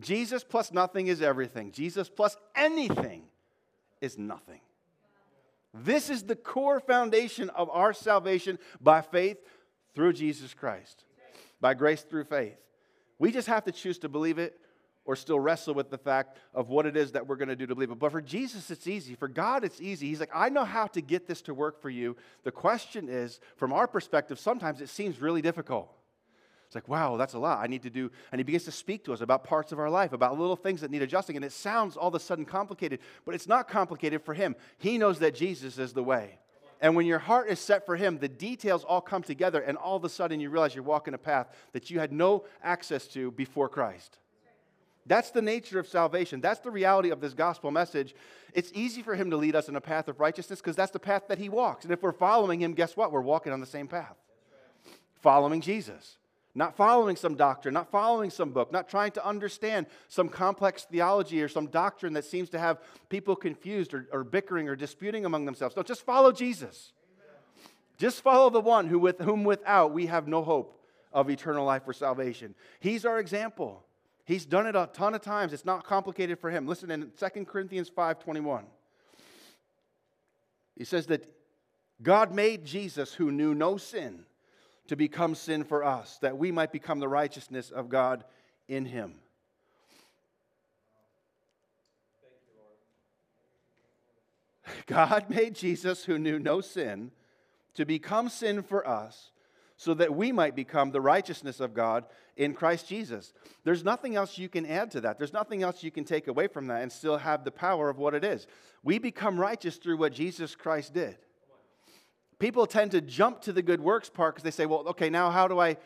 [0.00, 1.70] Jesus plus nothing is everything.
[1.70, 3.22] Jesus plus anything
[4.00, 4.60] is nothing.
[5.74, 9.38] This is the core foundation of our salvation by faith
[9.94, 11.04] through Jesus Christ,
[11.60, 12.58] by grace through faith.
[13.18, 14.58] We just have to choose to believe it
[15.04, 17.66] or still wrestle with the fact of what it is that we're going to do
[17.66, 17.98] to believe it.
[17.98, 19.14] But for Jesus, it's easy.
[19.14, 20.08] For God, it's easy.
[20.08, 22.16] He's like, I know how to get this to work for you.
[22.44, 25.92] The question is, from our perspective, sometimes it seems really difficult.
[26.72, 27.62] It's like, wow, that's a lot.
[27.62, 29.90] I need to do, and he begins to speak to us about parts of our
[29.90, 31.36] life, about little things that need adjusting.
[31.36, 34.56] And it sounds all of a sudden complicated, but it's not complicated for him.
[34.78, 36.38] He knows that Jesus is the way.
[36.80, 39.94] And when your heart is set for Him, the details all come together, and all
[39.96, 43.30] of a sudden you realize you're walking a path that you had no access to
[43.30, 44.18] before Christ.
[45.06, 46.40] That's the nature of salvation.
[46.40, 48.14] That's the reality of this gospel message.
[48.52, 50.98] It's easy for him to lead us in a path of righteousness because that's the
[50.98, 51.84] path that he walks.
[51.84, 53.12] And if we're following him, guess what?
[53.12, 54.16] We're walking on the same path.
[55.20, 56.16] Following Jesus.
[56.54, 61.42] Not following some doctrine, not following some book, not trying to understand some complex theology
[61.42, 65.46] or some doctrine that seems to have people confused or, or bickering or disputing among
[65.46, 65.74] themselves.
[65.76, 66.92] No, just follow Jesus.
[67.96, 70.78] Just follow the one who with, whom without we have no hope
[71.12, 72.54] of eternal life or salvation.
[72.80, 73.84] He's our example.
[74.26, 75.52] He's done it a ton of times.
[75.52, 76.66] It's not complicated for him.
[76.66, 78.64] Listen in 2 Corinthians 5:21.
[80.76, 81.24] He says that
[82.02, 84.24] God made Jesus who knew no sin
[84.88, 88.24] to become sin for us, that we might become the righteousness of God
[88.68, 89.14] in him.
[94.86, 97.10] God made Jesus who knew no sin
[97.74, 99.30] to become sin for us
[99.76, 102.04] so that we might become the righteousness of God
[102.36, 103.32] in Christ Jesus.
[103.64, 105.18] There's nothing else you can add to that.
[105.18, 107.98] There's nothing else you can take away from that and still have the power of
[107.98, 108.46] what it is.
[108.84, 111.18] We become righteous through what Jesus Christ did.
[112.42, 115.30] People tend to jump to the good works part because they say, well, okay, now
[115.30, 115.76] how do I.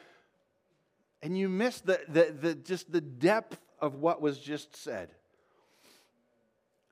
[1.21, 5.11] And you miss the, the, the, just the depth of what was just said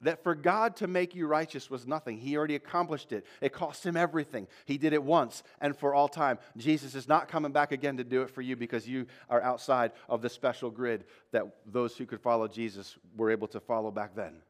[0.03, 2.19] that for God to make you righteous was nothing.
[2.19, 3.25] He already accomplished it.
[3.41, 4.49] It cost him everything.
[4.67, 6.39] He did it once and for all time.
[6.59, 9.93] Jesus is not coming back again to do it for you because you are outside
[10.11, 14.15] of the special grid that those who could follow Jesus were able to follow back
[14.15, 14.43] then.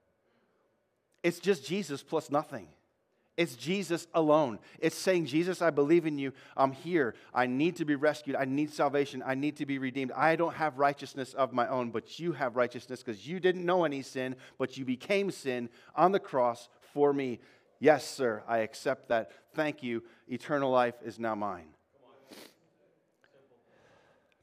[1.23, 2.67] It's just Jesus plus nothing.
[3.37, 4.61] It's Jesus alone.
[4.79, 6.33] It's saying, Jesus, I believe in you.
[6.57, 7.15] I'm here.
[7.35, 8.37] I need to be rescued.
[8.37, 9.25] I need salvation.
[9.27, 10.13] I need to be redeemed.
[10.13, 13.85] I don't have righteousness of my own, but you have righteousness because you didn't know
[13.85, 17.41] any sin, but you became sin on the cross for me.
[17.81, 19.33] Yes, sir, I accept that.
[19.55, 20.05] Thank you.
[20.29, 21.74] Eternal life is now mine.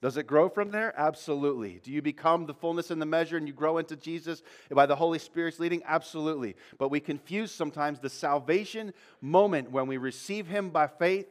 [0.01, 0.93] Does it grow from there?
[0.97, 1.79] Absolutely.
[1.83, 4.95] Do you become the fullness and the measure and you grow into Jesus by the
[4.95, 5.83] Holy Spirit's leading?
[5.85, 6.55] Absolutely.
[6.79, 11.27] But we confuse sometimes the salvation moment when we receive Him by faith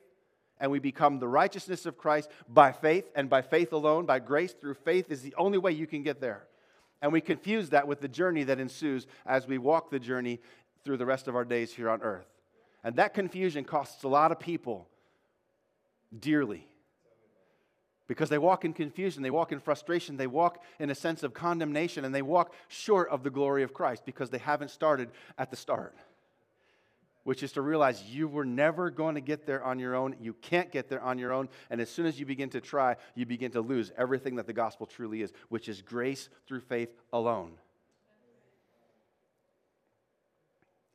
[0.60, 4.52] and we become the righteousness of Christ by faith and by faith alone, by grace
[4.52, 6.46] through faith, is the only way you can get there.
[7.02, 10.38] And we confuse that with the journey that ensues as we walk the journey
[10.84, 12.26] through the rest of our days here on earth.
[12.84, 14.86] And that confusion costs a lot of people
[16.16, 16.69] dearly
[18.10, 21.32] because they walk in confusion, they walk in frustration, they walk in a sense of
[21.32, 25.52] condemnation, and they walk short of the glory of Christ because they haven't started at
[25.52, 25.94] the start.
[27.22, 30.16] Which is to realize you were never going to get there on your own.
[30.20, 31.48] You can't get there on your own.
[31.70, 34.52] And as soon as you begin to try, you begin to lose everything that the
[34.54, 37.52] gospel truly is, which is grace through faith alone.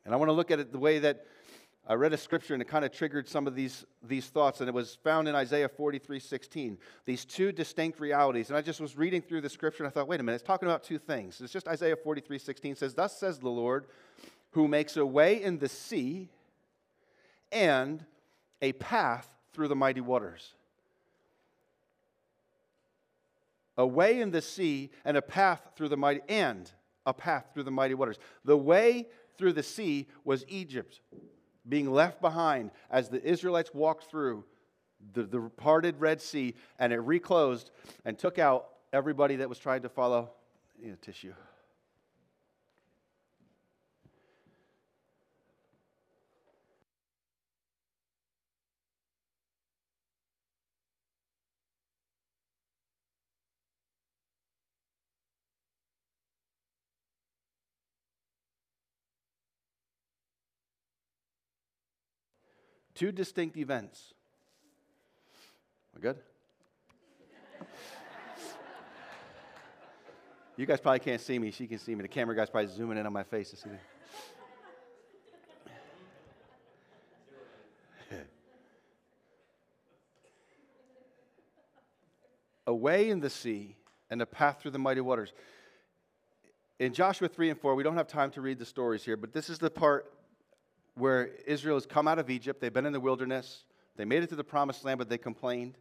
[0.04, 1.26] And I want to look at it the way that
[1.88, 4.68] I read a scripture and it kind of triggered some of these, these thoughts, and
[4.68, 6.78] it was found in Isaiah 43 16.
[7.06, 8.50] These two distinct realities.
[8.50, 10.48] And I just was reading through the scripture and I thought, wait a minute, it's
[10.48, 11.40] talking about two things.
[11.42, 13.86] It's just Isaiah 43 16 says, Thus says the Lord,
[14.52, 16.30] who makes a way in the sea
[17.52, 18.04] and
[18.62, 20.54] a path through the mighty waters.
[23.78, 26.72] A way in the sea and a path through the mighty, and
[27.06, 28.18] a path through the mighty waters.
[28.44, 31.02] The way through the sea was Egypt
[31.68, 34.44] being left behind as the Israelites walked through
[35.14, 37.72] the, the parted Red Sea and it reclosed
[38.06, 40.30] and took out everybody that was trying to follow
[40.82, 41.34] you know, tissue.
[62.96, 64.14] Two distinct events.
[65.94, 66.18] We're good?
[70.56, 71.52] you guys probably can't see me.
[71.52, 72.04] She can see me.
[72.04, 73.76] The camera guy's probably zooming in on my face to see me.
[82.66, 83.76] Away in the sea
[84.10, 85.34] and a path through the mighty waters.
[86.80, 89.34] In Joshua 3 and 4, we don't have time to read the stories here, but
[89.34, 90.15] this is the part
[90.96, 92.62] where Israel has come out of Egypt.
[92.62, 93.64] They've been in the wilderness.
[93.98, 95.78] They made it to the promised land, but they complained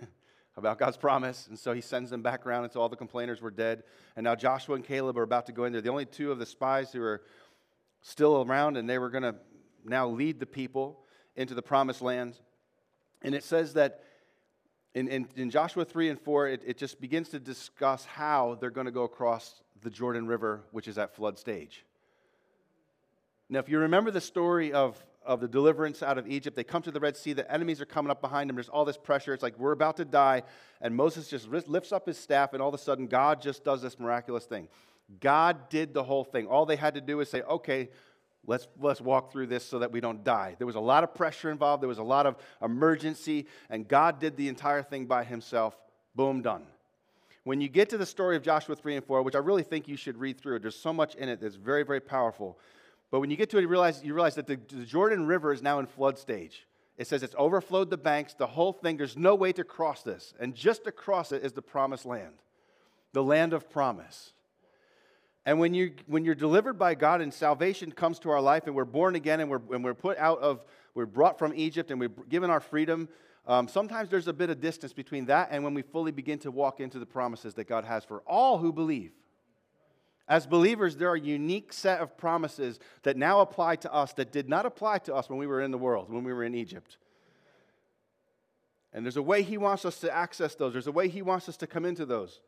[0.56, 1.46] about God's promise.
[1.48, 3.82] And so he sends them back around until all the complainers were dead.
[4.16, 5.82] And now Joshua and Caleb are about to go in there.
[5.82, 7.22] The only two of the spies who are
[8.00, 9.34] still around, and they were going to
[9.84, 11.00] now lead the people
[11.36, 12.38] into the promised land.
[13.22, 14.02] And it says that
[14.94, 18.70] in, in, in Joshua 3 and 4, it, it just begins to discuss how they're
[18.70, 21.84] going to go across the Jordan River, which is at flood stage.
[23.52, 26.80] Now, if you remember the story of, of the deliverance out of Egypt, they come
[26.84, 29.34] to the Red Sea, the enemies are coming up behind them, there's all this pressure,
[29.34, 30.42] it's like we're about to die,
[30.80, 33.82] and Moses just lifts up his staff, and all of a sudden, God just does
[33.82, 34.68] this miraculous thing.
[35.20, 36.46] God did the whole thing.
[36.46, 37.90] All they had to do is say, okay,
[38.46, 40.54] let's, let's walk through this so that we don't die.
[40.56, 44.18] There was a lot of pressure involved, there was a lot of emergency, and God
[44.18, 45.76] did the entire thing by himself.
[46.14, 46.62] Boom, done.
[47.44, 49.88] When you get to the story of Joshua 3 and 4, which I really think
[49.88, 52.58] you should read through, there's so much in it that's very, very powerful.
[53.12, 55.52] But when you get to it, you realize, you realize that the, the Jordan River
[55.52, 56.66] is now in flood stage.
[56.96, 58.96] It says it's overflowed the banks, the whole thing.
[58.96, 60.32] There's no way to cross this.
[60.40, 62.32] And just across it is the promised land,
[63.12, 64.32] the land of promise.
[65.44, 68.74] And when, you, when you're delivered by God and salvation comes to our life and
[68.74, 72.00] we're born again and we're, and we're put out of, we're brought from Egypt and
[72.00, 73.10] we're given our freedom,
[73.46, 76.50] um, sometimes there's a bit of distance between that and when we fully begin to
[76.50, 79.12] walk into the promises that God has for all who believe.
[80.32, 84.32] As believers, there are a unique set of promises that now apply to us that
[84.32, 86.54] did not apply to us when we were in the world, when we were in
[86.54, 86.96] Egypt.
[88.94, 91.50] And there's a way He wants us to access those, there's a way He wants
[91.50, 92.40] us to come into those.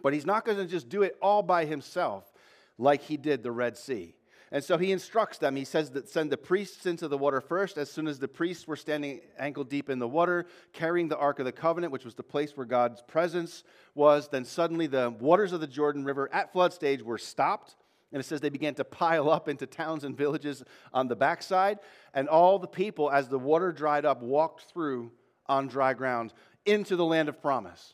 [0.00, 2.32] But He's not going to just do it all by Himself
[2.78, 4.14] like He did the Red Sea.
[4.50, 5.56] And so he instructs them.
[5.56, 7.76] He says that send the priests into the water first.
[7.76, 11.38] As soon as the priests were standing ankle deep in the water, carrying the Ark
[11.38, 13.62] of the Covenant, which was the place where God's presence
[13.94, 17.76] was, then suddenly the waters of the Jordan River at flood stage were stopped.
[18.10, 21.78] And it says they began to pile up into towns and villages on the backside.
[22.14, 25.12] And all the people, as the water dried up, walked through
[25.46, 26.32] on dry ground
[26.64, 27.92] into the land of promise.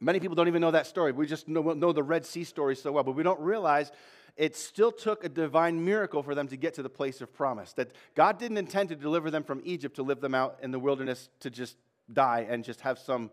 [0.00, 1.12] Many people don't even know that story.
[1.12, 3.92] We just know, know the Red Sea story so well, but we don't realize
[4.36, 7.72] it still took a divine miracle for them to get to the place of promise.
[7.74, 10.78] That God didn't intend to deliver them from Egypt to live them out in the
[10.78, 11.76] wilderness to just
[12.12, 13.30] die and just have some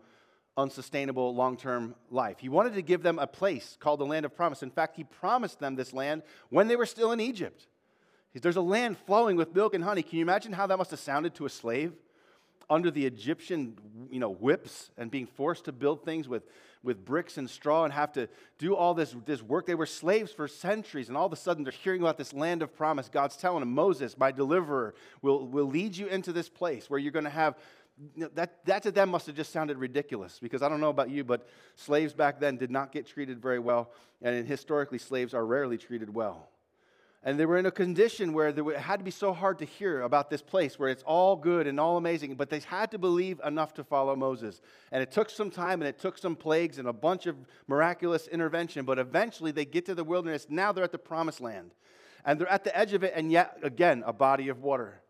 [0.56, 2.38] unsustainable long term life.
[2.40, 4.62] He wanted to give them a place called the land of promise.
[4.62, 7.66] In fact, He promised them this land when they were still in Egypt.
[8.34, 10.02] There's a land flowing with milk and honey.
[10.02, 11.92] Can you imagine how that must have sounded to a slave?
[12.70, 13.76] Under the Egyptian
[14.10, 16.42] you know, whips and being forced to build things with,
[16.82, 18.28] with bricks and straw and have to
[18.58, 19.66] do all this, this work.
[19.66, 22.62] They were slaves for centuries, and all of a sudden they're hearing about this land
[22.62, 23.08] of promise.
[23.08, 27.12] God's telling them, Moses, my deliverer, will, will lead you into this place where you're
[27.12, 27.56] going to have.
[28.14, 30.90] You know, that, that to them must have just sounded ridiculous because I don't know
[30.90, 33.90] about you, but slaves back then did not get treated very well,
[34.22, 36.48] and historically, slaves are rarely treated well.
[37.24, 40.02] And they were in a condition where it had to be so hard to hear
[40.02, 43.40] about this place where it's all good and all amazing, but they had to believe
[43.44, 44.60] enough to follow Moses.
[44.92, 48.28] And it took some time and it took some plagues and a bunch of miraculous
[48.28, 50.46] intervention, but eventually they get to the wilderness.
[50.48, 51.72] Now they're at the promised land.
[52.24, 55.00] And they're at the edge of it, and yet again, a body of water.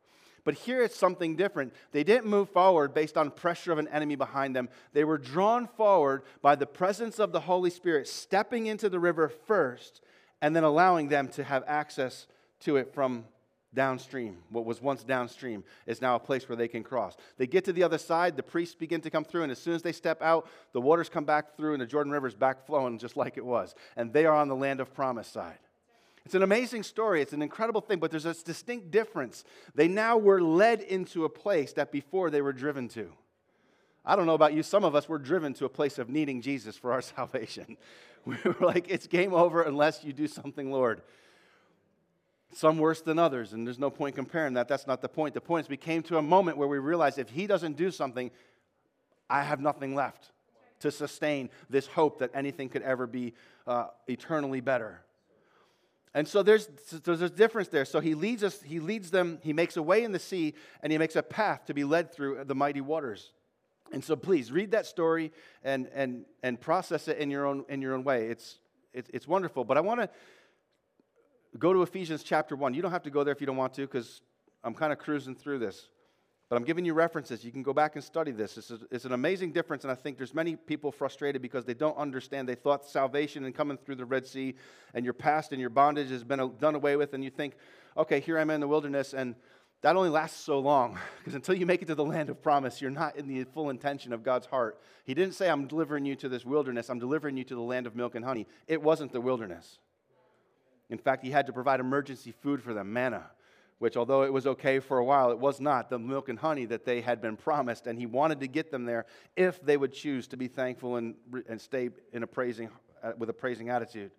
[0.45, 1.75] But here it's something different.
[1.93, 4.71] They didn't move forward based on pressure of an enemy behind them.
[4.95, 9.29] They were drawn forward by the presence of the Holy Spirit, stepping into the river
[9.29, 10.01] first
[10.41, 12.27] and then allowing them to have access
[12.61, 13.25] to it from
[13.75, 14.39] downstream.
[14.51, 17.17] What was once downstream is now a place where they can cross.
[17.37, 19.75] They get to the other side, the priests begin to come through, and as soon
[19.75, 22.67] as they step out, the waters come back through, and the Jordan River is back
[22.67, 23.75] flowing just like it was.
[23.97, 25.59] And they are on the land of promise side.
[26.25, 27.23] It's an amazing story.
[27.23, 29.45] It's an incredible thing, but there's a distinct difference.
[29.75, 33.11] They now were led into a place that before they were driven to.
[34.05, 36.41] I don't know about you, some of us were driven to a place of needing
[36.41, 37.77] Jesus for our salvation.
[38.45, 41.01] We were like, it's game over unless you do something, Lord.
[42.53, 44.69] Some worse than others, and there's no point comparing that.
[44.69, 45.35] That's not the point.
[45.35, 47.91] The point is, we came to a moment where we realized if He doesn't do
[47.91, 48.31] something,
[49.31, 50.31] I have nothing left
[50.81, 53.35] to sustain this hope that anything could ever be
[53.67, 55.03] uh, eternally better.
[56.15, 56.69] And so there's,
[57.05, 57.85] there's a difference there.
[57.85, 60.91] So he leads us, he leads them, he makes a way in the sea, and
[60.91, 63.31] he makes a path to be led through the mighty waters.
[63.93, 65.33] And so please read that story
[65.65, 68.27] and, and, and process it in your own, in your own way.
[68.27, 68.59] It's,
[68.93, 69.65] it's, it's wonderful.
[69.65, 70.11] But I want to
[71.59, 72.75] go to Ephesians chapter 1.
[72.75, 74.21] You don't have to go there if you don't want to, because
[74.63, 75.89] I'm kind of cruising through this.
[76.49, 77.45] But I'm giving you references.
[77.45, 78.55] You can go back and study this.
[78.55, 81.75] This is, it's an amazing difference, and I think there's many people frustrated because they
[81.75, 82.49] don't understand.
[82.49, 84.55] They thought salvation and coming through the Red Sea
[84.95, 87.55] and your past and your bondage has been done away with, and you think,
[87.99, 89.35] okay, here I'm in the wilderness, and
[89.83, 92.81] that only lasts so long because until you make it to the land of promise,
[92.81, 94.81] you're not in the full intention of God's heart.
[95.05, 97.87] He didn't say, I'm delivering you to this wilderness, I'm delivering you to the land
[97.87, 98.47] of milk and honey.
[98.67, 99.79] It wasn't the wilderness.
[100.91, 103.31] In fact, He had to provide emergency food for them, manna
[103.79, 106.65] which, although it was okay for a while, it was not the milk and honey
[106.67, 107.87] that they had been promised.
[107.87, 109.07] And he wanted to get them there
[109.37, 111.15] if they would choose to be thankful and,
[111.49, 112.71] and stay in a praising,
[113.03, 114.11] uh, with a praising attitude.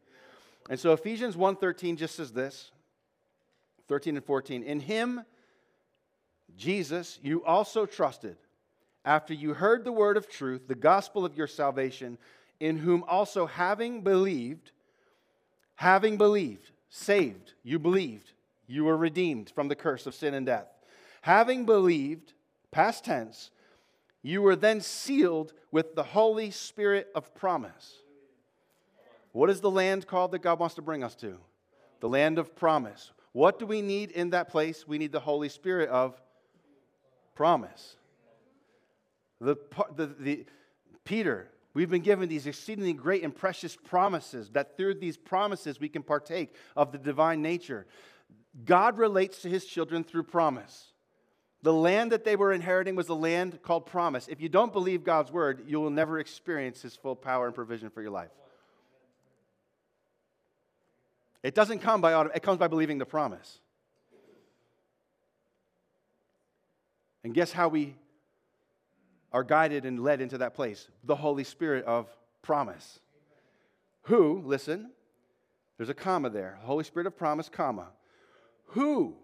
[0.70, 2.72] And so Ephesians 1.13 just says this,
[3.89, 4.64] 13 and 14.
[4.64, 5.26] In him,
[6.60, 8.36] Jesus, you also trusted,
[9.05, 12.18] after you heard the word of truth, the gospel of your salvation,
[12.60, 14.72] in whom also having believed,
[15.76, 18.34] having believed, saved, you believed,
[18.68, 20.68] you were redeemed from the curse of sin and death.
[21.22, 22.34] Having believed,
[22.72, 23.51] past tense,
[24.22, 27.93] you were then sealed with the Holy Spirit of promise.
[29.32, 31.38] What is the land called that God wants to bring us to?
[32.01, 33.12] The land of promise.
[33.32, 34.86] What do we need in that place?
[34.86, 36.22] We need the Holy Spirit of
[37.39, 37.95] promise.
[39.39, 39.55] The,
[39.95, 40.45] the, the,
[41.05, 45.87] Peter, we've been given these exceedingly great and precious promises that through these promises we
[45.87, 47.87] can partake of the divine nature.
[48.65, 50.91] God relates to his children through promise.
[51.61, 54.27] The land that they were inheriting was a land called promise.
[54.27, 57.89] If you don't believe God's word, you will never experience his full power and provision
[57.89, 58.31] for your life.
[61.41, 63.61] It doesn't come by it comes by believing the promise.
[67.24, 67.95] And guess how we
[69.32, 70.88] are guided and led into that place?
[71.03, 72.07] The Holy Spirit of
[72.41, 72.99] promise.
[74.03, 74.91] Who, listen,
[75.78, 76.59] there's a comma there.
[76.63, 77.88] Holy Spirit of promise, comma
[78.70, 79.15] who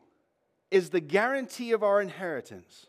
[0.71, 2.87] is the guarantee of our inheritance.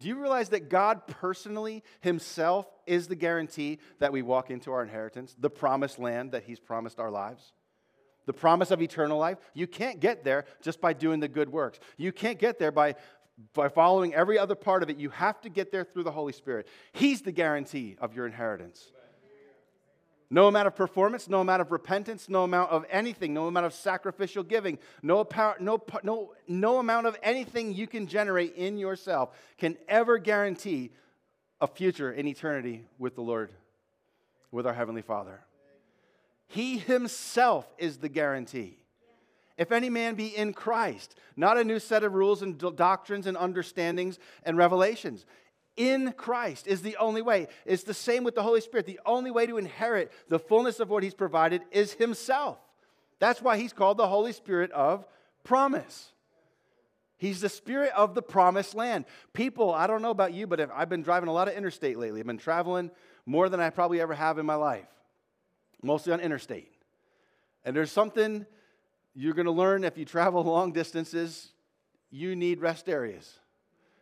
[0.00, 4.82] Do you realize that God personally, Himself, is the guarantee that we walk into our
[4.82, 7.52] inheritance, the promised land that He's promised our lives?
[8.26, 9.38] The promise of eternal life?
[9.54, 11.80] You can't get there just by doing the good works.
[11.96, 12.94] You can't get there by,
[13.54, 14.96] by following every other part of it.
[14.96, 16.68] You have to get there through the Holy Spirit.
[16.92, 18.92] He's the guarantee of your inheritance.
[20.32, 23.74] No amount of performance, no amount of repentance, no amount of anything, no amount of
[23.74, 29.36] sacrificial giving, no, power, no, no, no amount of anything you can generate in yourself
[29.58, 30.90] can ever guarantee
[31.60, 33.52] a future in eternity with the Lord,
[34.50, 35.44] with our Heavenly Father.
[36.52, 38.76] He Himself is the guarantee.
[39.56, 43.38] If any man be in Christ, not a new set of rules and doctrines and
[43.38, 45.24] understandings and revelations
[45.78, 47.48] in Christ is the only way.
[47.64, 48.84] It's the same with the Holy Spirit.
[48.84, 52.58] The only way to inherit the fullness of what He's provided is Himself.
[53.18, 55.06] That's why He's called the Holy Spirit of
[55.44, 56.12] promise.
[57.16, 59.06] He's the spirit of the promised land.
[59.32, 62.20] People, I don't know about you, but I've been driving a lot of interstate lately.
[62.20, 62.90] I've been traveling
[63.24, 64.88] more than I probably ever have in my life,
[65.82, 66.72] mostly on interstate.
[67.64, 68.46] And there's something
[69.14, 71.52] you're going to learn if you travel long distances
[72.10, 73.38] you need rest areas.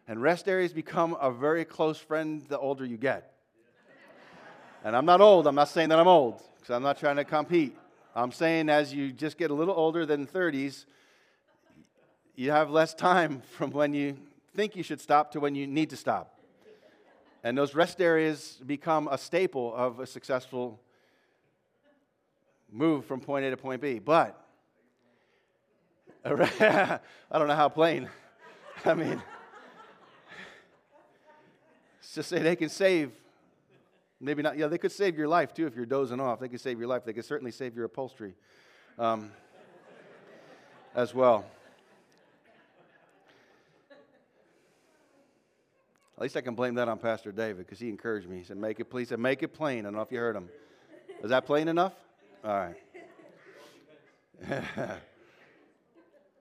[0.08, 3.32] And rest areas become a very close friend the older you get.
[4.84, 5.46] And I'm not old.
[5.46, 7.76] I'm not saying that I'm old because I'm not trying to compete.
[8.14, 10.86] I'm saying as you just get a little older than 30s,
[12.34, 14.16] you have less time from when you
[14.54, 16.38] think you should stop to when you need to stop.
[17.44, 20.80] And those rest areas become a staple of a successful
[22.72, 23.98] move from point A to point B.
[23.98, 24.40] But
[26.24, 27.00] I
[27.32, 28.08] don't know how plain.
[28.84, 29.22] I mean,
[32.12, 33.12] just say they can save,
[34.20, 36.40] maybe not, yeah, they could save your life too if you're dozing off.
[36.40, 37.04] They could save your life.
[37.04, 38.34] They could certainly save your upholstery
[38.98, 39.30] um,
[40.94, 41.44] as well.
[46.16, 48.36] At least I can blame that on Pastor David because he encouraged me.
[48.36, 49.08] He said, Make it, please.
[49.08, 49.80] Said, Make it plain.
[49.80, 50.50] I don't know if you heard him.
[51.22, 51.94] Is that plain enough?
[52.44, 52.76] All right.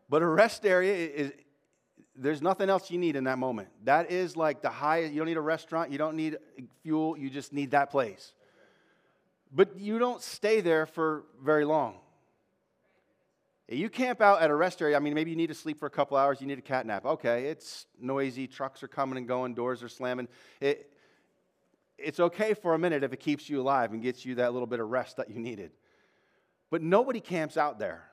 [0.10, 1.34] but a rest area is,
[2.16, 3.70] there's nothing else you need in that moment.
[3.84, 5.14] That is like the highest.
[5.14, 5.92] You don't need a restaurant.
[5.92, 6.38] You don't need
[6.84, 7.18] fuel.
[7.18, 8.34] You just need that place.
[9.52, 11.96] But you don't stay there for very long.
[13.68, 14.96] You camp out at a rest area.
[14.96, 16.42] I mean, maybe you need to sleep for a couple hours.
[16.42, 17.06] You need a cat nap.
[17.06, 18.48] Okay, it's noisy.
[18.48, 19.54] Trucks are coming and going.
[19.54, 20.28] Doors are slamming.
[20.60, 20.92] It,
[21.98, 24.68] it's okay for a minute if it keeps you alive and gets you that little
[24.68, 25.72] bit of rest that you needed.
[26.70, 28.04] But nobody camps out there.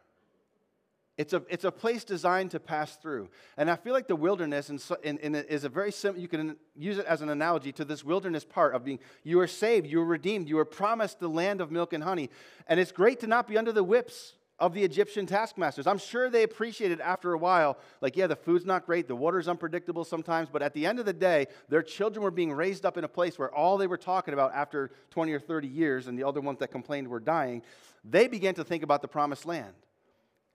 [1.19, 3.31] It's a, it's a place designed to pass through.
[3.57, 6.57] And I feel like the wilderness in, in, in is a very simple, you can
[6.75, 10.01] use it as an analogy to this wilderness part of being, you are saved, you
[10.03, 12.29] are redeemed, you are promised the land of milk and honey.
[12.69, 15.87] And it's great to not be under the whips of the Egyptian taskmasters.
[15.87, 19.49] I'm sure they appreciated after a while, like, yeah, the food's not great, the water's
[19.49, 22.97] unpredictable sometimes, but at the end of the day, their children were being raised up
[22.97, 26.19] in a place where all they were talking about after 20 or 30 years, and
[26.19, 27.63] the other ones that complained were dying,
[28.05, 29.75] they began to think about the promised land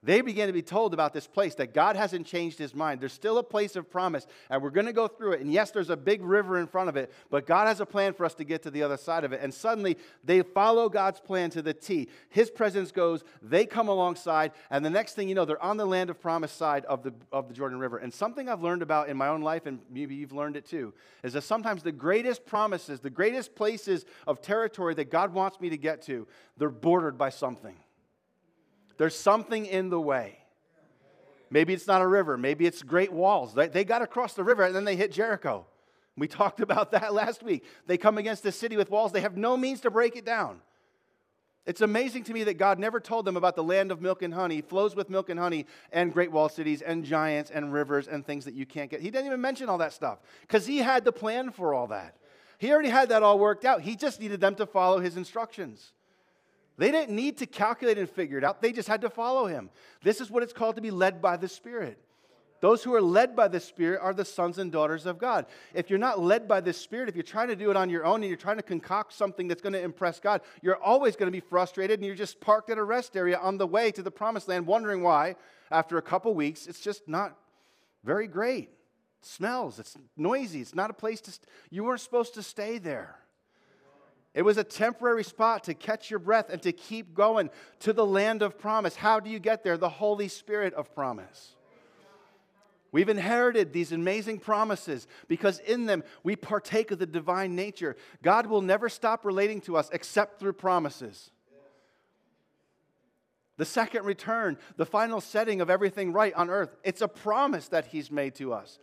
[0.04, 2.99] they began to be told about this place that God hasn't changed his mind.
[2.99, 5.41] There's still a place of promise, and we're going to go through it.
[5.41, 8.14] And yes, there's a big river in front of it, but God has a plan
[8.14, 9.41] for us to get to the other side of it.
[9.43, 12.10] And suddenly, they follow God's plan to the T.
[12.30, 15.86] His presence goes, they come alongside, and the next thing you know, they're on the
[15.86, 17.97] land of promise side of the, of the Jordan River.
[17.97, 20.95] And something I've learned about in my own life, and maybe you've learned it too,
[21.24, 25.70] is that sometimes the greatest promises, the greatest places of territory that God wants me
[25.70, 26.28] to get to,
[26.58, 27.76] they're bordered by something.
[29.02, 30.38] There's something in the way.
[31.49, 32.38] Maybe it's not a river.
[32.38, 33.56] Maybe it's great walls.
[33.56, 35.66] They, they got across the river and then they hit Jericho.
[36.16, 37.66] We talked about that last week.
[37.88, 39.12] They come against a city with walls.
[39.12, 40.62] They have no means to break it down.
[41.66, 44.36] It's amazing to me that God never told them about the land of milk and
[44.36, 48.24] honey, flows with milk and honey, and great wall cities, and giants, and rivers, and
[48.24, 49.02] things that you can't get.
[49.02, 52.18] He didn't even mention all that stuff because he had the plan for all that.
[52.60, 53.82] He already had that all worked out.
[53.82, 55.91] He just needed them to follow his instructions.
[56.82, 59.69] They didn't need to calculate and figure it out, they just had to follow him.
[60.01, 61.99] This is what it's called to be led by the Spirit.
[62.59, 65.45] Those who are led by the Spirit are the sons and daughters of God.
[65.75, 68.03] If you're not led by the Spirit, if you're trying to do it on your
[68.03, 71.27] own and you're trying to concoct something that's going to impress God, you're always going
[71.27, 74.01] to be frustrated and you're just parked at a rest area on the way to
[74.01, 75.36] the promised land, wondering why,
[75.69, 77.38] after a couple weeks, it's just not
[78.03, 78.69] very great.
[79.21, 82.79] It smells, it's noisy, it's not a place to, st- you weren't supposed to stay
[82.79, 83.20] there.
[84.34, 88.05] It was a temporary spot to catch your breath and to keep going to the
[88.05, 88.95] land of promise.
[88.95, 89.77] How do you get there?
[89.77, 91.55] The Holy Spirit of promise.
[92.93, 97.95] We've inherited these amazing promises because in them we partake of the divine nature.
[98.21, 101.32] God will never stop relating to us except through promises
[103.58, 106.76] the second return, the final setting of everything right on earth.
[106.84, 108.80] It's a promise that He's made to us.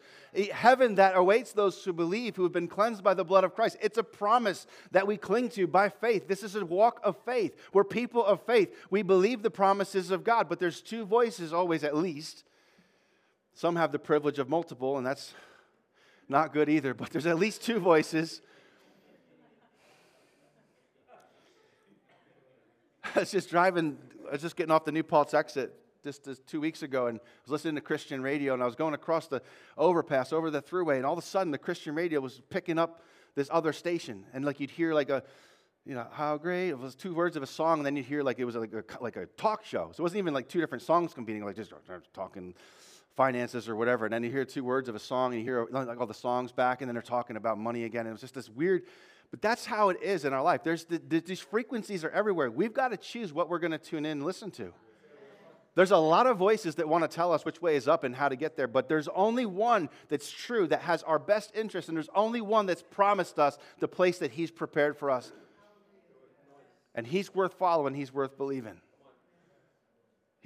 [0.53, 3.79] Heaven that awaits those who believe, who have been cleansed by the blood of Christ.
[3.81, 6.29] It's a promise that we cling to by faith.
[6.29, 7.57] This is a walk of faith.
[7.73, 8.75] We're people of faith.
[8.91, 12.45] We believe the promises of God, but there's two voices always, at least.
[13.55, 15.35] Some have the privilege of multiple, and that's
[16.29, 18.43] not good either, but there's at least two voices.
[23.16, 23.97] I was just driving
[24.29, 25.74] I was just getting off the New Paltz exit
[26.05, 28.74] just, just two weeks ago and I was listening to Christian radio and I was
[28.74, 29.43] going across the
[29.76, 33.03] overpass over the throughway and all of a sudden the Christian radio was picking up
[33.35, 35.22] this other station and like you'd hear like a
[35.87, 38.22] you know how great it was two words of a song and then you'd hear
[38.22, 39.91] like it was like a, like a talk show.
[39.95, 41.72] So it wasn't even like two different songs competing like just
[42.12, 42.55] talking
[43.16, 44.05] finances or whatever.
[44.05, 46.12] And then you hear two words of a song and you hear like all the
[46.12, 48.01] songs back and then they're talking about money again.
[48.01, 48.83] And it was just this weird
[49.31, 50.62] but that's how it is in our life.
[50.64, 52.51] There's the, the, these frequencies are everywhere.
[52.51, 54.72] We've got to choose what we're going to tune in and listen to.
[55.74, 58.14] There's a lot of voices that want to tell us which way is up and
[58.14, 61.89] how to get there, but there's only one that's true, that has our best interest,
[61.89, 65.31] and there's only one that's promised us the place that He's prepared for us.
[66.97, 68.81] And He's worth following, He's worth believing.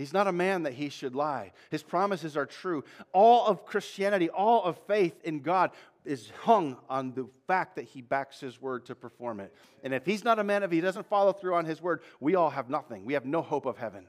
[0.03, 1.53] He's not a man that he should lie.
[1.70, 2.82] His promises are true.
[3.12, 5.70] All of Christianity, all of faith in God
[6.05, 9.55] is hung on the fact that he backs his word to perform it.
[9.84, 12.34] And if he's not a man, if he doesn't follow through on his word, we
[12.34, 13.05] all have nothing.
[13.05, 14.07] We have no hope of heaven.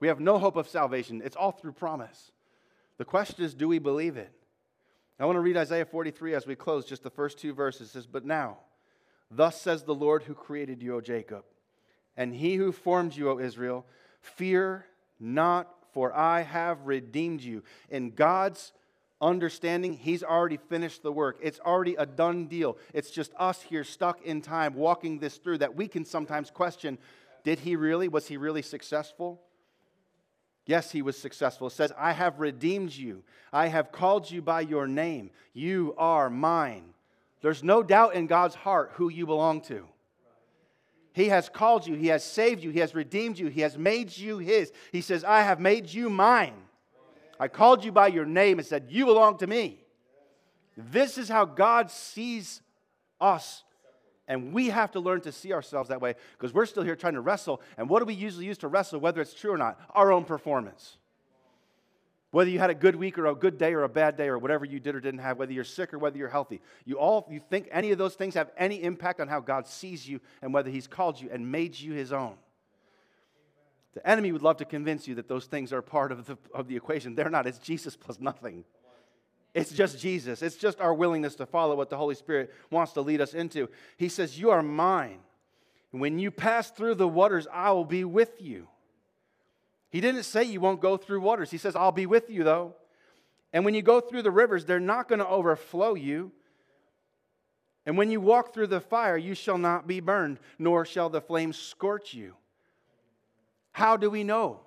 [0.00, 1.22] We have no hope of salvation.
[1.24, 2.30] It's all through promise.
[2.98, 4.30] The question is, do we believe it?
[5.18, 7.88] I want to read Isaiah 43 as we close, just the first two verses.
[7.88, 8.58] It says, But now,
[9.30, 11.44] thus says the Lord who created you, O Jacob,
[12.18, 13.86] and he who formed you, O Israel,
[14.20, 14.84] fear
[15.20, 17.62] not, for I have redeemed you.
[17.90, 18.72] In God's
[19.20, 21.38] understanding he's already finished the work.
[21.42, 22.78] It's already a done deal.
[22.94, 26.98] It's just us here stuck in time walking this through that we can sometimes question
[27.42, 28.08] did he really?
[28.08, 29.40] Was he really successful?
[30.66, 31.68] Yes, he was successful.
[31.68, 33.22] It says, I have redeemed you.
[33.52, 35.30] I have called you by your name.
[35.54, 36.92] You are mine.
[37.40, 39.86] There's no doubt in God's heart who you belong to.
[41.12, 44.16] He has called you, He has saved you, He has redeemed you, He has made
[44.16, 44.72] you His.
[44.92, 46.54] He says, I have made you mine.
[47.38, 49.82] I called you by your name and said, You belong to me.
[50.76, 52.62] This is how God sees
[53.20, 53.64] us.
[54.28, 57.14] And we have to learn to see ourselves that way because we're still here trying
[57.14, 57.60] to wrestle.
[57.76, 59.80] And what do we usually use to wrestle, whether it's true or not?
[59.90, 60.98] Our own performance.
[62.30, 64.38] Whether you had a good week or a good day or a bad day or
[64.38, 67.26] whatever you did or didn't have, whether you're sick or whether you're healthy, you all
[67.28, 70.54] you think any of those things have any impact on how God sees you and
[70.54, 72.34] whether He's called you and made you His own.
[73.94, 76.68] The enemy would love to convince you that those things are part of the, of
[76.68, 77.16] the equation.
[77.16, 77.48] They're not.
[77.48, 78.64] It's Jesus plus nothing.
[79.52, 80.42] It's just Jesus.
[80.42, 83.68] It's just our willingness to follow what the Holy Spirit wants to lead us into.
[83.96, 85.18] He says, You are mine.
[85.90, 88.68] When you pass through the waters, I will be with you.
[89.90, 91.50] He didn't say you won't go through waters.
[91.50, 92.74] He says, I'll be with you, though.
[93.52, 96.30] And when you go through the rivers, they're not going to overflow you.
[97.84, 101.20] And when you walk through the fire, you shall not be burned, nor shall the
[101.20, 102.34] flames scorch you.
[103.72, 104.60] How do we know?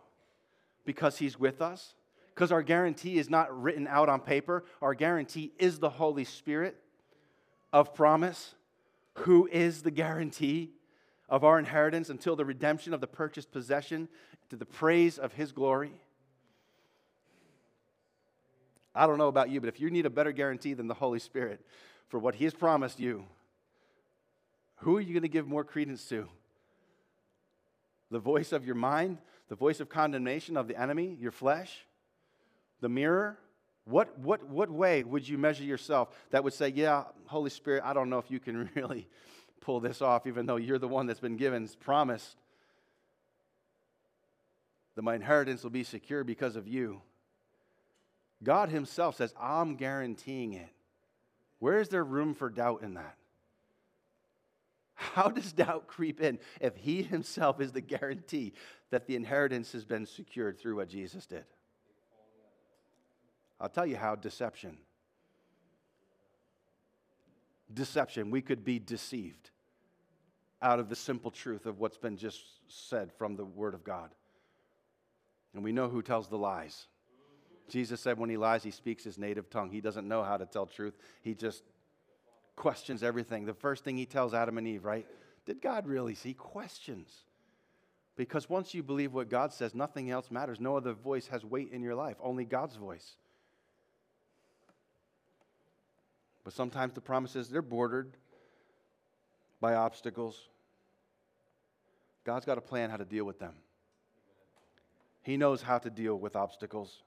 [0.86, 1.94] Because He's with us.
[2.36, 4.66] Because our guarantee is not written out on paper.
[4.82, 6.76] Our guarantee is the Holy Spirit
[7.72, 8.56] of promise,
[9.20, 10.72] who is the guarantee
[11.30, 14.10] of our inheritance until the redemption of the purchased possession
[14.54, 15.92] to the praise of His glory.
[18.94, 21.18] I don't know about you, but if you need a better guarantee than the Holy
[21.18, 21.60] Spirit
[22.08, 23.26] for what He has promised you,
[24.76, 26.30] who are you going to give more credence to?
[28.12, 29.18] The voice of your mind,
[29.50, 31.76] the voice of condemnation of the enemy, your flesh,
[32.80, 33.40] the mirror?
[33.86, 37.94] What, what, what way would you measure yourself that would say, Yeah, Holy Spirit, I
[37.94, 39.08] don't know if you can really
[39.62, 42.36] pull this off, even though you're the one that's been given, promised
[44.96, 47.02] that my inheritance will be secure because of you?
[48.44, 50.70] God Himself says, I'm guaranteeing it.
[51.60, 53.16] Where is there room for doubt in that?
[54.96, 58.54] How does doubt creep in if He Himself is the guarantee
[58.90, 61.46] that the inheritance has been secured through what Jesus did?
[63.60, 64.78] I'll tell you how deception.
[67.74, 68.30] Deception.
[68.30, 69.52] We could be deceived
[70.62, 74.10] out of the simple truth of what's been just said from the Word of God.
[75.54, 76.88] And we know who tells the lies.
[77.70, 79.70] Jesus said when he lies, he speaks his native tongue.
[79.70, 80.98] He doesn't know how to tell truth.
[81.22, 81.64] He just
[82.56, 83.46] questions everything.
[83.46, 85.08] The first thing he tells Adam and Eve, right?
[85.46, 86.14] Did God really?
[86.14, 87.24] He questions.
[88.16, 90.60] Because once you believe what God says, nothing else matters.
[90.60, 93.16] No other voice has weight in your life, only God's voice.
[96.44, 98.18] But sometimes the promises, they're bordered
[99.60, 100.50] by obstacles.
[102.24, 103.54] God's got a plan how to deal with them.
[105.24, 107.02] He knows how to deal with obstacles.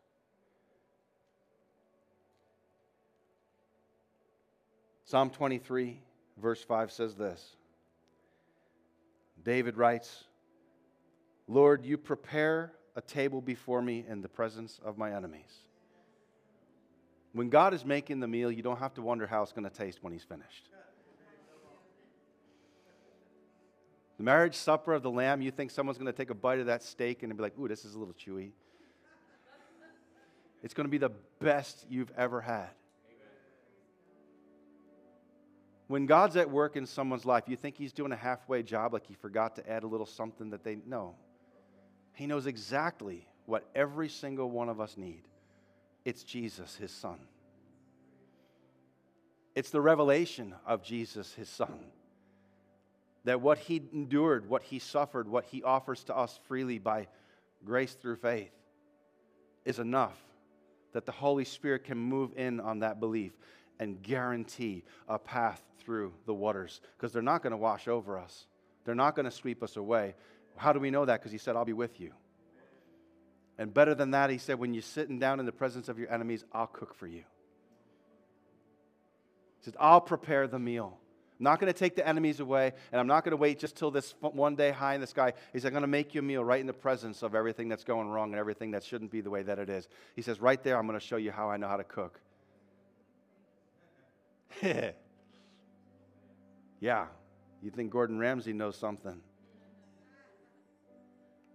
[5.05, 6.01] Psalm 23,
[6.41, 7.57] verse 5 says this
[9.45, 10.25] David writes,
[11.47, 15.61] Lord, you prepare a table before me in the presence of my enemies.
[17.33, 19.77] When God is making the meal, you don't have to wonder how it's going to
[19.77, 20.71] taste when He's finished.
[24.17, 26.67] The marriage supper of the Lamb, you think someone's going to take a bite of
[26.67, 28.51] that steak and be like, ooh, this is a little chewy.
[30.63, 32.71] It's going to be the best you've ever had.
[35.89, 39.07] When God's at work in someone's life, you think He's doing a halfway job, like
[39.07, 41.15] He forgot to add a little something that they know.
[42.15, 45.23] He knows exactly what every single one of us need.
[46.05, 47.19] It's Jesus, His Son.
[49.55, 51.79] It's the revelation of Jesus, His Son.
[53.27, 57.09] That what He endured, what He suffered, what He offers to us freely by
[57.65, 58.53] grace through faith
[59.65, 60.17] is enough
[60.93, 63.33] that the Holy Spirit can move in on that belief
[63.79, 68.47] and guarantee a path through the waters because they're not going to wash over us.
[68.85, 70.15] They're not going to sweep us away.
[70.57, 71.21] How do we know that?
[71.21, 72.13] Because he said, I'll be with you.
[73.59, 76.13] And better than that, he said, when you're sitting down in the presence of your
[76.13, 77.25] enemies, I'll cook for you.
[79.59, 80.99] He said, I'll prepare the meal.
[81.39, 83.77] I'm not going to take the enemies away, and I'm not going to wait just
[83.77, 85.35] till this one day high in the sky.
[85.53, 87.69] He said, I'm going to make you a meal right in the presence of everything
[87.69, 89.87] that's going wrong and everything that shouldn't be the way that it is.
[90.15, 92.19] He says, right there, I'm going to show you how I know how to cook.
[96.81, 97.07] yeah,
[97.63, 99.21] you think Gordon Ramsay knows something.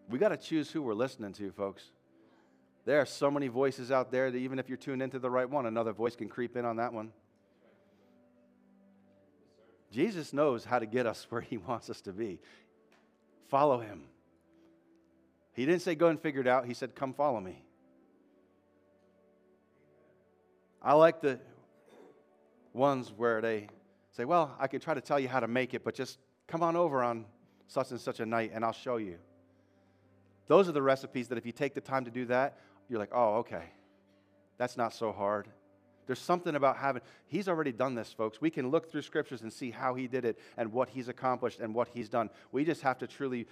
[0.10, 1.86] We got to choose who we're listening to, folks.
[2.86, 5.50] There are so many voices out there that even if you're tuned into the right
[5.50, 7.12] one, another voice can creep in on that one.
[9.92, 12.40] Jesus knows how to get us where he wants us to be.
[13.50, 14.04] Follow him.
[15.54, 16.66] He didn't say go and figure it out.
[16.66, 17.64] He said, come follow me.
[20.82, 21.40] I like the
[22.74, 23.68] ones where they
[24.12, 26.18] say, Well, I could try to tell you how to make it, but just
[26.48, 27.26] come on over on
[27.68, 29.18] such and such a night and I'll show you.
[30.48, 32.58] Those are the recipes that if you take the time to do that,
[32.90, 33.66] you're like, Oh, okay.
[34.58, 35.48] That's not so hard.
[36.08, 38.42] There's something about having, he's already done this, folks.
[38.42, 41.60] We can look through scriptures and see how he did it and what he's accomplished
[41.60, 42.30] and what he's done.
[42.52, 43.48] We just have to truly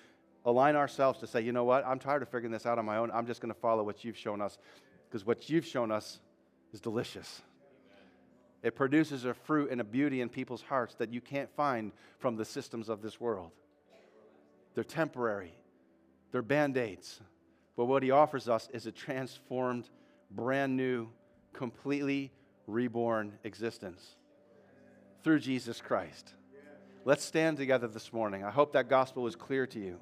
[0.45, 2.97] align ourselves to say, you know what, I'm tired of figuring this out on my
[2.97, 3.12] own.
[3.12, 4.58] I'm just going to follow what you've shown us
[5.08, 6.20] because what you've shown us
[6.74, 7.41] is delicious.
[8.62, 12.36] It produces a fruit and a beauty in people's hearts that you can't find from
[12.36, 13.52] the systems of this world.
[14.76, 15.54] They're temporary,
[16.32, 17.22] they're band aids.
[17.78, 19.89] But what he offers us is a transformed,
[20.32, 21.08] brand new,
[21.54, 22.32] completely
[22.72, 24.15] reborn existence
[25.24, 26.34] through Jesus Christ.
[27.05, 28.43] Let's stand together this morning.
[28.43, 29.99] I hope that gospel is clear to you.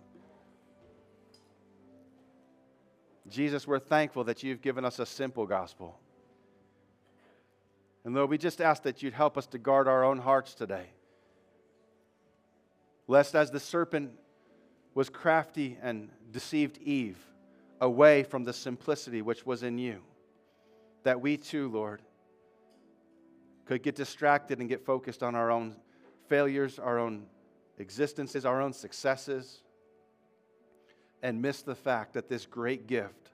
[3.29, 5.99] Jesus, we're thankful that you've given us a simple gospel.
[8.05, 10.85] And Lord, we just ask that you'd help us to guard our own hearts today.
[13.07, 14.11] Lest as the serpent
[14.93, 17.17] was crafty and deceived Eve
[17.79, 20.01] away from the simplicity which was in you,
[21.03, 22.01] that we too, Lord,
[23.67, 25.75] could get distracted and get focused on our own
[26.27, 27.25] failures, our own
[27.77, 29.61] existences, our own successes,
[31.21, 33.31] and miss the fact that this great gift,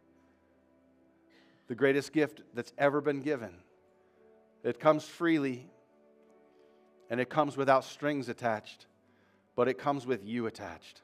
[1.67, 3.53] the greatest gift that's ever been given,
[4.63, 5.69] it comes freely
[7.09, 8.87] and it comes without strings attached,
[9.55, 11.01] but it comes with you attached.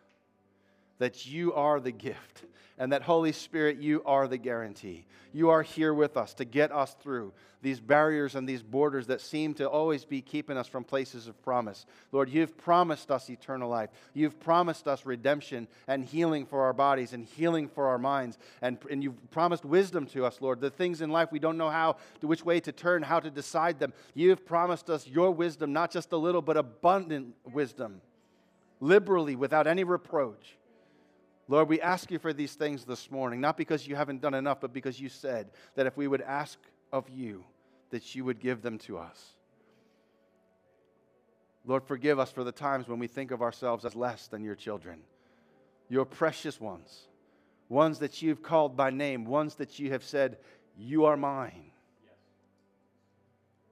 [0.99, 2.43] That you are the gift
[2.79, 5.05] and that Holy Spirit, you are the guarantee.
[5.33, 9.19] You are here with us to get us through these barriers and these borders that
[9.19, 11.85] seem to always be keeping us from places of promise.
[12.13, 13.89] Lord, you've promised us eternal life.
[14.13, 18.37] You've promised us redemption and healing for our bodies and healing for our minds.
[18.61, 20.61] And, and you've promised wisdom to us, Lord.
[20.61, 23.29] The things in life we don't know how, to which way to turn, how to
[23.29, 23.91] decide them.
[24.13, 27.99] You've promised us your wisdom, not just a little, but abundant wisdom,
[28.79, 30.55] liberally, without any reproach.
[31.49, 34.61] Lord, we ask you for these things this morning, not because you haven't done enough,
[34.61, 36.59] but because you said that if we would ask
[36.93, 37.43] of you,
[37.89, 39.33] that you would give them to us.
[41.65, 44.53] Lord, forgive us for the times when we think of ourselves as less than your
[44.53, 45.01] children,
[45.89, 47.07] your precious ones,
[47.67, 50.37] ones that you've called by name, ones that you have said,
[50.77, 51.71] You are mine.
[52.03, 52.13] Yes.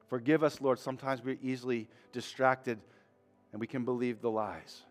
[0.10, 0.80] Forgive us, Lord.
[0.80, 2.80] Sometimes we're easily distracted
[3.52, 4.82] and we can believe the lies.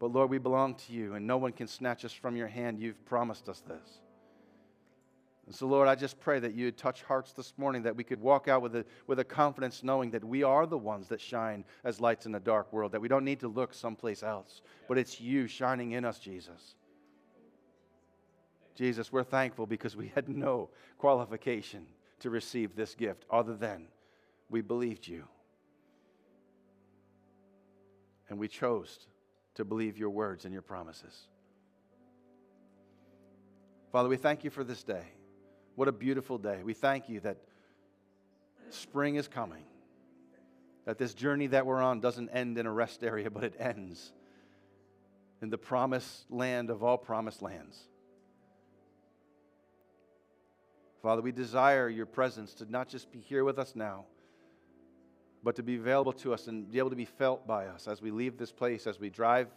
[0.00, 2.80] But Lord, we belong to you, and no one can snatch us from your hand.
[2.80, 4.00] You've promised us this.
[5.44, 8.02] And so, Lord, I just pray that you would touch hearts this morning, that we
[8.02, 11.20] could walk out with a, with a confidence knowing that we are the ones that
[11.20, 14.62] shine as lights in a dark world, that we don't need to look someplace else,
[14.88, 16.76] but it's you shining in us, Jesus.
[18.74, 21.84] Jesus, we're thankful because we had no qualification
[22.20, 23.86] to receive this gift other than
[24.48, 25.24] we believed you.
[28.30, 29.08] And we chose
[29.54, 31.28] to believe your words and your promises.
[33.92, 35.04] Father, we thank you for this day.
[35.74, 36.60] What a beautiful day.
[36.62, 37.38] We thank you that
[38.70, 39.64] spring is coming,
[40.84, 44.12] that this journey that we're on doesn't end in a rest area, but it ends
[45.42, 47.78] in the promised land of all promised lands.
[51.02, 54.04] Father, we desire your presence to not just be here with us now
[55.42, 58.02] but to be available to us and be able to be felt by us as
[58.02, 59.48] we leave this place, as we drive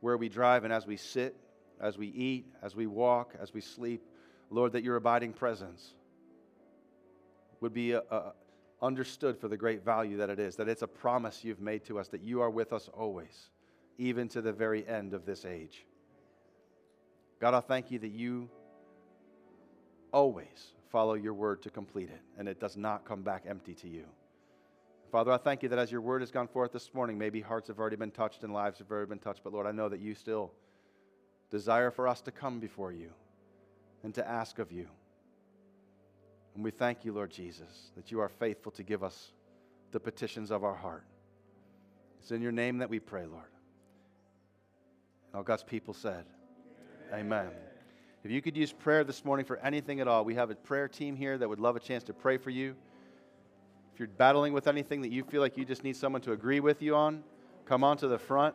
[0.00, 1.36] where we drive, and as we sit,
[1.80, 4.02] as we eat, as we walk, as we sleep.
[4.50, 5.94] Lord, that your abiding presence
[7.60, 8.32] would be uh, uh,
[8.82, 11.98] understood for the great value that it is, that it's a promise you've made to
[11.98, 13.50] us, that you are with us always,
[13.98, 15.84] even to the very end of this age.
[17.40, 18.48] God, I thank you that you
[20.12, 23.88] always follow your word to complete it, and it does not come back empty to
[23.88, 24.04] you.
[25.10, 27.66] Father, I thank you that as your word has gone forth this morning, maybe hearts
[27.66, 29.98] have already been touched and lives have already been touched, but Lord, I know that
[29.98, 30.52] you still
[31.50, 33.10] desire for us to come before you
[34.04, 34.86] and to ask of you.
[36.54, 39.32] And we thank you, Lord Jesus, that you are faithful to give us
[39.90, 41.04] the petitions of our heart.
[42.20, 43.50] It's in your name that we pray, Lord.
[45.28, 46.24] And all God's people said,
[47.12, 47.46] Amen.
[47.46, 47.50] Amen.
[48.22, 50.86] If you could use prayer this morning for anything at all, we have a prayer
[50.86, 52.76] team here that would love a chance to pray for you
[54.00, 56.80] you're battling with anything that you feel like you just need someone to agree with
[56.80, 57.22] you on,
[57.66, 58.54] come on to the front.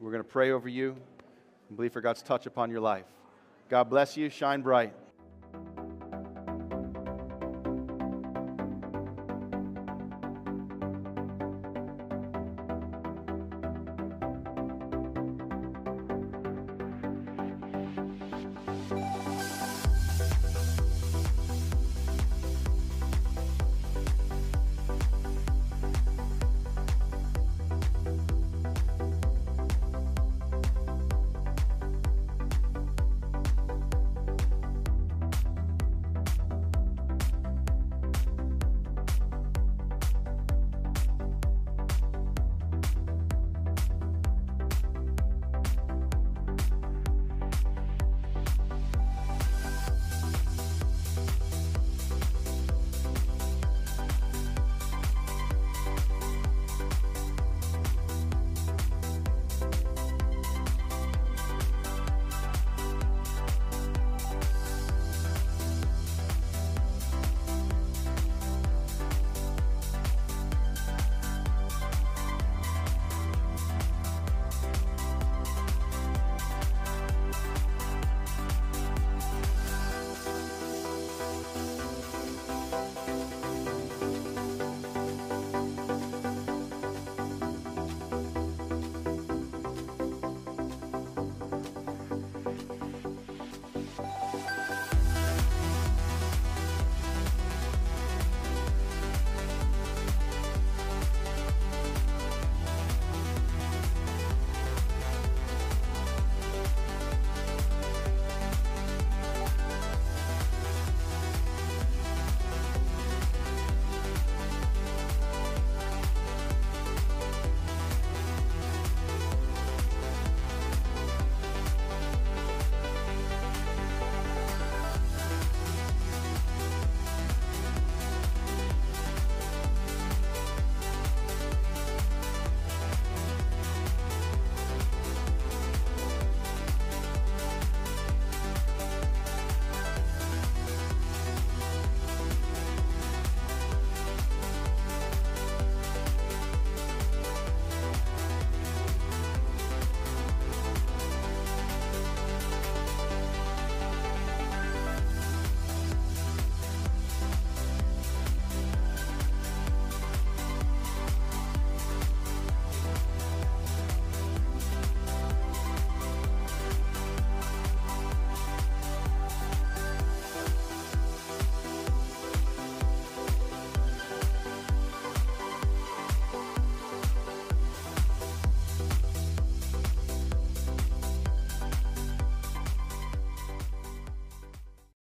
[0.00, 0.94] We're going to pray over you
[1.68, 3.04] and believe for God's touch upon your life.
[3.68, 4.30] God bless you.
[4.30, 4.94] Shine bright.